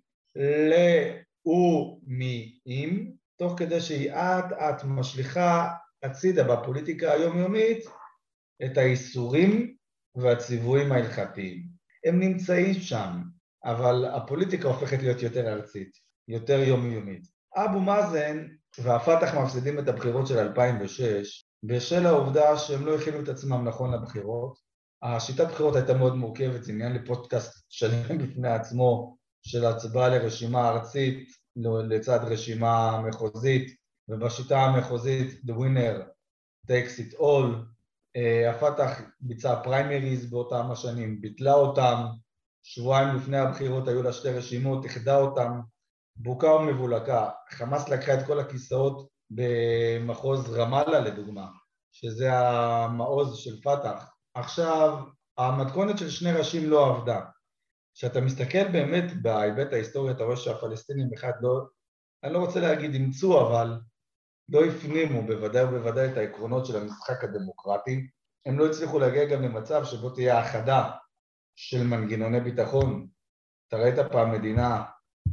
[1.47, 5.69] לאומיים, תוך כדי שהיא אט אט משליכה
[6.03, 7.85] הצידה בפוליטיקה היומיומית
[8.65, 9.76] את האיסורים
[10.17, 11.63] והציוויים ההלכתיים.
[12.05, 13.23] הם נמצאים שם,
[13.65, 15.91] אבל הפוליטיקה הופכת להיות יותר ארצית,
[16.29, 17.27] יותר יומיומית.
[17.57, 18.47] אבו מאזן
[18.79, 24.59] והפת"ח מפסידים את הבחירות של 2006 בשל העובדה שהם לא הכינו את עצמם נכון לבחירות.
[25.03, 31.29] השיטת בחירות הייתה מאוד מורכבת, זה עניין לפודקאסט שלם בפני עצמו של הצבעה לרשימה ארצית
[31.89, 33.77] לצד רשימה מחוזית,
[34.09, 36.03] ובשיטה המחוזית the winner
[36.69, 37.76] takes it all.
[38.51, 42.05] הפת"ח ביצע פריימריז באותם השנים, ביטלה אותם,
[42.63, 45.61] שבועיים לפני הבחירות היו לה שתי רשימות, איחדה אותם,
[46.17, 47.31] בוקה ומבולקה.
[47.51, 51.47] חמאס לקחה את כל הכיסאות במחוז רמאללה לדוגמה,
[51.93, 54.11] שזה המעוז של פת"ח.
[54.35, 54.99] עכשיו,
[55.39, 57.21] המתכונת של שני ראשים לא עבדה.
[57.95, 61.61] כשאתה מסתכל באמת בהיבט ההיסטורי, אתה רואה שהפלסטינים אחד לא,
[62.25, 63.79] אני לא רוצה להגיד אימצו, אבל
[64.49, 68.07] לא הפנימו בוודאי ובוודאי את העקרונות של המשחק הדמוקרטי.
[68.47, 70.91] הם לא הצליחו להגיע גם למצב שבו תהיה האחדה
[71.57, 73.09] של מנגנוני ביטחון.
[73.69, 74.83] אתה ראית פעם מדינה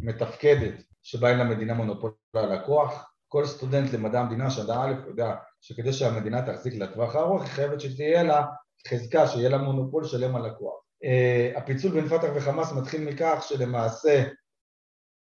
[0.02, 3.14] מתפקדת שבה אין למדינה מונופול על הכוח?
[3.28, 8.24] כל סטודנט למדע המדינה שנה א' יודע שכדי שהמדינה תחזיק לטווח הארוך היא חייבת שתהיה
[8.24, 8.46] לה
[8.88, 10.84] חזקה, שיהיה לה מונופול שלם על הכוח.
[11.04, 14.24] Uh, הפיצול בין פת"ח וחמאס מתחיל מכך שלמעשה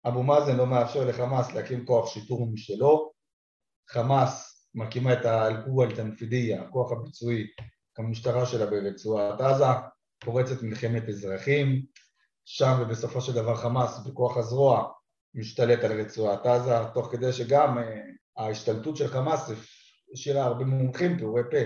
[0.08, 3.11] אבו מאזן לא מאפשר לחמאס להקים כוח שיטור משלו,
[3.90, 7.48] חמאס מקימה את האל-קווה אל-תנפידיה, הכוח הביצועי
[7.96, 9.66] כמשטרה שלה ברצועת עזה,
[10.20, 11.86] פורצת מלחמת אזרחים,
[12.46, 14.92] שם ובסופו של דבר חמאס בכוח הזרוע
[15.34, 17.82] משתלט על רצועת עזה, תוך כדי שגם uh,
[18.38, 19.52] ההשתלטות של חמאס
[20.14, 21.58] השאירה הרבה מומחים פעורי פה.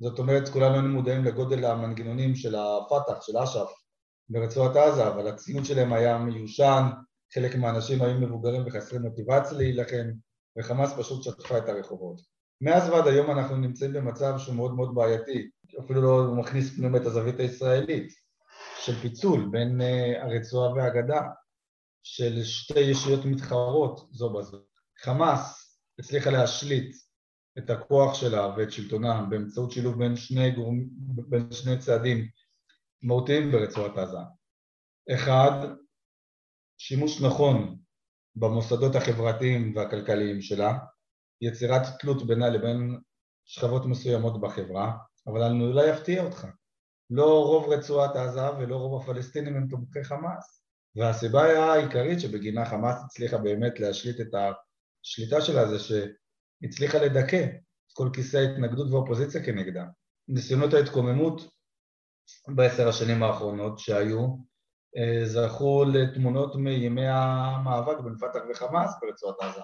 [0.00, 3.72] זאת אומרת, כולנו היינו מודעים לגודל המנגנונים של הפת"ח, של אש"ף,
[4.28, 6.82] ברצועת עזה, אבל הציון שלהם היה מיושן,
[7.34, 10.10] חלק מהאנשים היו מבוגרים וחסרי מוטיבציה להילחם,
[10.58, 12.20] וחמאס פשוט שטפה את הרחובות.
[12.60, 15.50] מאז ועד היום אנחנו נמצאים במצב שהוא מאוד מאוד בעייתי,
[15.84, 18.12] אפילו לא מכניס פנימה את הזווית הישראלית,
[18.80, 21.20] של פיצול בין uh, הרצועה והגדה,
[22.02, 24.58] של שתי ישויות מתחרות זו בזו.
[24.98, 25.62] חמאס
[25.98, 26.96] הצליחה להשליט
[27.58, 30.84] את הכוח שלה ואת שלטונה באמצעות שילוב בין שני, גורם,
[31.28, 32.28] בין שני צעדים
[33.02, 34.18] מהותיים ברצועת עזה.
[35.14, 35.68] אחד,
[36.78, 37.81] שימוש נכון
[38.36, 40.78] במוסדות החברתיים והכלכליים שלה,
[41.40, 42.98] יצירת תלות בינה לבין
[43.44, 44.92] שכבות מסוימות בחברה,
[45.26, 46.46] אבל אני אולי אפתיע אותך,
[47.10, 50.62] לא רוב רצועת עזה ולא רוב הפלסטינים הם תומכי חמאס,
[50.96, 55.92] והסיבה העיקרית שבגינה חמאס הצליחה באמת להשליט את השליטה שלה זה ש...
[56.62, 59.84] הצליחה לדכא את כל כיסא ההתנגדות והאופוזיציה כנגדה.
[60.28, 61.48] ניסיונות ההתקוממות
[62.48, 64.36] בעשר השנים האחרונות שהיו
[65.24, 69.60] זכו לתמונות מימי המאבק בין פת"ח וחמאס ברצועת עזה.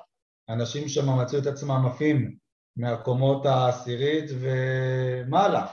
[0.49, 2.37] אנשים שם מצאו את עצמם עפים
[2.77, 5.67] מהקומות העשירית ומעלה,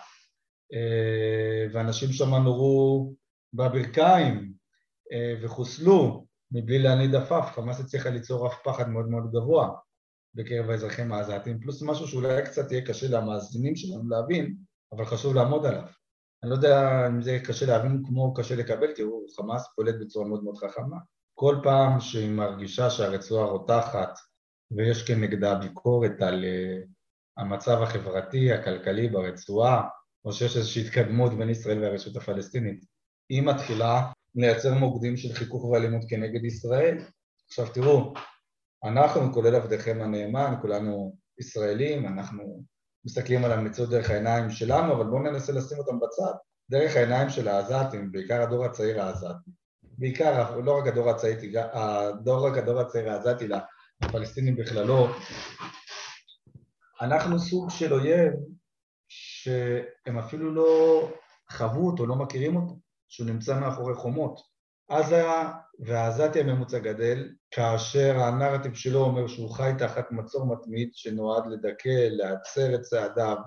[0.74, 3.14] אה, ואנשים שם נורו
[3.54, 4.54] בברכיים
[5.12, 9.70] אה, וחוסלו מבלי להניד עפף, חמאס הצליחה ליצור אף פחד מאוד מאוד גבוה
[10.36, 14.56] בקרב האזרחים העזתים, פלוס משהו שאולי קצת יהיה קשה למאזינים שלנו להבין,
[14.92, 15.88] אבל חשוב לעמוד עליו.
[16.46, 20.28] אני לא יודע אם זה קשה להבין כמו קשה לקבל, כי הוא חמאס פולט בצורה
[20.28, 20.98] מאוד מאוד חכמה.
[21.34, 24.20] כל פעם שהיא מרגישה שהרצועה רותחת
[24.72, 26.88] ויש כנגדה ביקורת על uh,
[27.38, 29.88] המצב החברתי, הכלכלי ברצועה,
[30.26, 32.86] או שיש איזושהי התקדמות בין ישראל והרשות הפלסטינית,
[33.30, 36.98] היא מתחילה לייצר מוקדים של חיכוך ואלימות כנגד ישראל.
[37.48, 38.14] עכשיו תראו,
[38.84, 42.64] אנחנו, כולל עבדיכם הנאמן, כולנו ישראלים, אנחנו
[43.06, 46.34] מסתכלים על המציאות דרך העיניים שלנו, אבל בואו ננסה לשים אותם בצד,
[46.70, 49.52] דרך העיניים של העזתים, בעיקר הדור הצעיר העזתי.
[49.98, 51.38] בעיקר, לא רק הדור הצעיר,
[52.26, 53.58] לא רק הדור הצעיר העזתי, אלא
[54.02, 55.08] הפלסטינים בכללו.
[57.02, 58.34] אנחנו סוג של אויב
[59.08, 61.12] שהם אפילו לא
[61.52, 62.76] חוו אותו, לא מכירים אותו,
[63.08, 64.42] שהוא נמצא מאחורי חומות.
[64.90, 65.24] עזה
[65.80, 72.76] והעזתי הממוצע גדל, כאשר הנרטיב שלו אומר שהוא חי תחת מצור מתמיד שנועד לדכא, להצר
[72.76, 73.38] את צעדיו,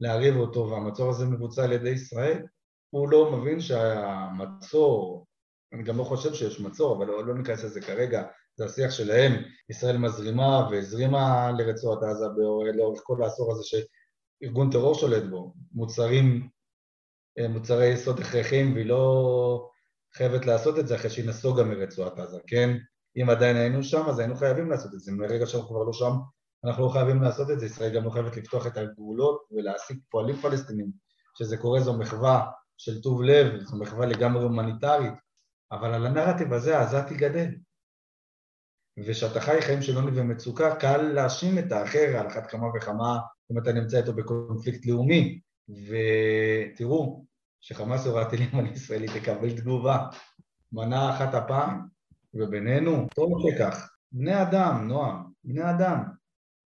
[0.00, 2.42] להריב אותו, והמצור הזה מבוצע על ידי ישראל,
[2.90, 5.26] הוא לא מבין שהמצור,
[5.72, 8.22] אני גם לא חושב שיש מצור, אבל לא, לא ניכנס לזה כרגע,
[8.56, 9.32] זה השיח שלהם,
[9.70, 12.26] ישראל מזרימה והזרימה לרצועת עזה
[12.74, 16.48] לאורך כל העשור הזה שארגון טרור שולט בו, מוצרים,
[17.48, 19.70] מוצרי יסוד הכרחיים והיא לא
[20.14, 22.76] חייבת לעשות את זה אחרי שהיא נסוגה מרצועת עזה, כן?
[23.16, 25.12] אם עדיין היינו שם, אז היינו חייבים לעשות את זה.
[25.12, 26.12] מרגע שאנחנו כבר לא שם,
[26.64, 27.66] אנחנו לא חייבים לעשות את זה.
[27.66, 30.90] ישראל גם לא חייבת לפתוח את הגבולות ולהעסיק פועלים פלסטינים
[31.38, 32.46] שזה קורה זו מחווה
[32.78, 35.14] של טוב לב, זו מחווה לגמרי הומניטרית,
[35.72, 37.48] אבל על הנרטיב הזה העזתי גדל.
[39.06, 43.18] וכשאתה חי חיים של עוני ומצוקה, קל להאשים את האחר על אחת כמה וכמה
[43.52, 45.40] אם אתה נמצא איתו בקונפליקט לאומי.
[45.68, 47.24] ותראו,
[47.60, 50.06] שחמאס הורה טילים על ישראלי תקבל תגובה.
[50.72, 51.86] מנה אחת הפעם,
[52.34, 53.90] ובינינו, טוב שכך.
[54.12, 56.04] בני אדם, נועם, בני אדם.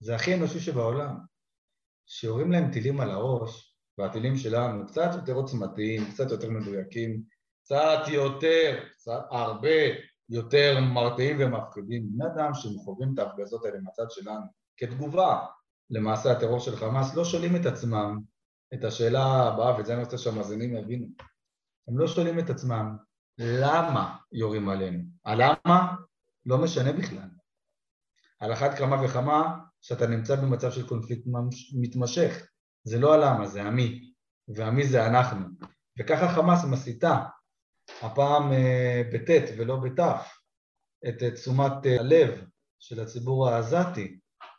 [0.00, 1.16] זה הכי אנושי שבעולם.
[2.06, 7.22] שיורים להם טילים על הראש, והטילים שלנו קצת יותר עוצמתיים, קצת יותר מדויקים,
[7.64, 9.78] קצת יותר, קצת הרבה
[10.28, 12.06] יותר מרתיעים ומפחידים.
[12.12, 15.38] בני אדם שחווים את ההפגזות האלה מהצד שלנו, כתגובה
[15.90, 18.18] למעשה הטרור של חמאס, לא שואלים את עצמם
[18.74, 21.06] את השאלה הבאה, ואת זה אני רוצה שהמאזינים יבינו.
[21.88, 22.96] הם לא שואלים את עצמם
[23.38, 25.02] למה יורים עלינו.
[25.24, 25.94] הלמה
[26.46, 27.28] לא משנה בכלל.
[28.40, 31.22] על אחת כמה וכמה שאתה נמצא במצב של קונפליקט
[31.80, 32.46] מתמשך.
[32.84, 34.12] זה לא הלמה, זה המי,
[34.48, 35.46] והמי זה אנחנו.
[35.98, 37.22] וככה חמאס מסיתה,
[38.02, 40.38] הפעם אה, בטית ולא בתף,
[41.08, 42.44] את תשומת אה, הלב
[42.78, 44.18] של הציבור העזתי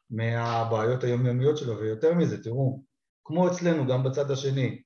[0.09, 2.83] מהבעיות היומיומיות שלו, ויותר מזה, תראו,
[3.25, 4.81] כמו אצלנו, גם בצד השני,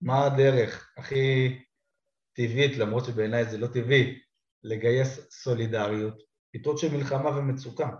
[0.00, 1.58] מה הדרך הכי
[2.36, 4.18] טבעית, למרות שבעיניי זה לא טבעי,
[4.64, 6.22] לגייס סולידריות,
[6.52, 7.90] עיתות של מלחמה ומצוקה.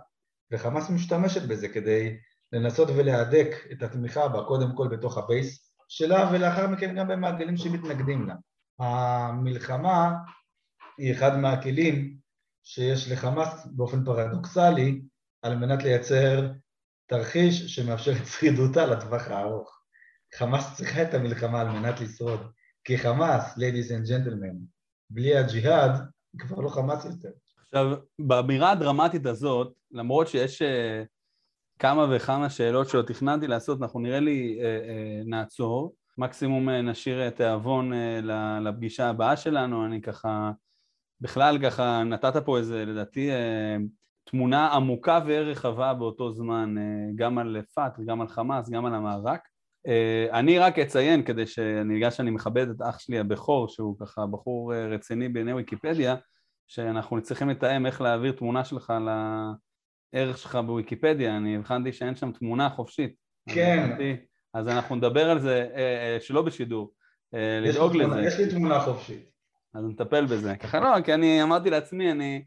[0.51, 2.17] וחמאס משתמשת בזה כדי
[2.51, 7.57] לנסות ולהדק את התמיכה בה, קודם כל בתוך ה base שלה, ולאחר מכן גם במעגלים
[7.57, 8.35] שמתנגדים לה.
[8.79, 10.13] המלחמה
[10.97, 12.17] היא אחד מהכלים
[12.63, 15.01] שיש לחמאס באופן פרדוקסלי
[15.41, 16.51] על מנת לייצר
[17.05, 19.80] תרחיש שמאפשר את שרידותה לטווח הארוך.
[20.35, 22.39] חמאס צריכה את המלחמה על מנת לשרוד,
[22.83, 24.55] כי חמאס, ladies and gentlemen,
[25.09, 25.91] בלי הג'יהאד,
[26.37, 27.29] כבר לא חמאס יותר.
[27.65, 30.65] עכשיו, באמירה הדרמטית הזאת, למרות שיש uh,
[31.79, 37.29] כמה וכמה שאלות שלא תכננתי לעשות, אנחנו נראה לי uh, uh, נעצור, מקסימום uh, נשאיר
[37.29, 37.91] תיאבון
[38.61, 40.51] לפגישה הבאה שלנו, אני ככה,
[41.21, 43.81] בכלל ככה נתת פה איזה, לדעתי, uh,
[44.23, 49.50] תמונה עמוקה ורחבה באותו זמן, uh, גם על פאט, גם על חמאס, גם על המאבק.
[49.87, 54.25] Uh, אני רק אציין, כדי שאני, בגלל שאני מכבד את אח שלי הבכור, שהוא ככה
[54.25, 56.15] בחור רציני בעיני ויקיפדיה,
[56.67, 58.93] שאנחנו צריכים לתאם איך להעביר תמונה שלך
[60.13, 63.15] לערך שלך בוויקיפדיה, אני הבחנתי שאין שם תמונה חופשית.
[63.49, 63.97] כן.
[64.53, 66.93] אז אנחנו נדבר על זה, אה, אה, שלא בשידור,
[67.33, 68.21] אה, לדאוג לזה.
[68.21, 69.31] יש לי תמונה חופשית.
[69.73, 70.55] אז נטפל בזה.
[70.55, 72.43] ככה לא, כי אני אמרתי לעצמי, אני...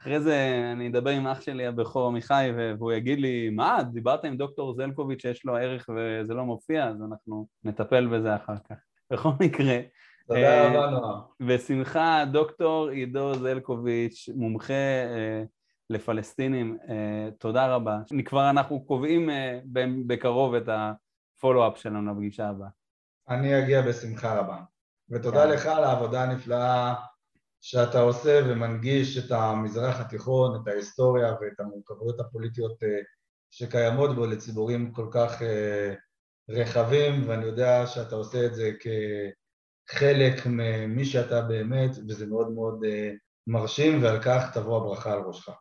[0.00, 4.36] אחרי זה אני אדבר עם אח שלי הבכור עמיחי והוא יגיד לי, מה, דיברת עם
[4.36, 8.76] דוקטור זלקוביץ' שיש לו ערך וזה לא מופיע, אז אנחנו נטפל בזה אחר כך.
[9.12, 9.78] בכל מקרה,
[10.26, 11.20] תודה רבה, אה, נועה.
[11.40, 15.42] בשמחה, דוקטור עידו זלקוביץ', מומחה אה,
[15.90, 17.98] לפלסטינים, אה, תודה רבה.
[18.24, 19.30] כבר אנחנו קובעים
[20.06, 22.68] בקרוב את הפולו-אפ שלנו לפגישה הבאה.
[23.28, 24.56] אני אגיע בשמחה רבה.
[25.10, 26.94] ותודה לך על העבודה הנפלאה
[27.60, 32.78] שאתה עושה ומנגיש את המזרח התיכון, את ההיסטוריה ואת המורכבויות הפוליטיות
[33.50, 35.42] שקיימות בו לציבורים כל כך
[36.48, 38.86] רחבים, ואני יודע שאתה עושה את זה כ...
[39.90, 45.52] חלק ממי שאתה באמת, וזה מאוד מאוד uh, מרשים, ועל כך תבוא הברכה על ראשך.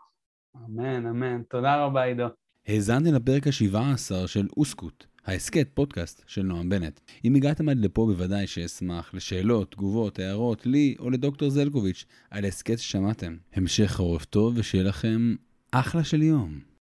[0.55, 1.41] אמן, אמן.
[1.49, 2.27] תודה רבה, עידו.
[2.67, 6.99] האזנתם לפרק ה-17 של אוסקוט, ההסכת פודקאסט של נועם בנט.
[7.25, 12.79] אם הגעתם עד לפה בוודאי שאשמח לשאלות, תגובות, הערות, לי או לדוקטור זלקוביץ' על ההסכת
[12.79, 13.37] ששמעתם.
[13.53, 15.35] המשך חורף טוב ושיהיה לכם
[15.71, 16.76] אחלה של יום.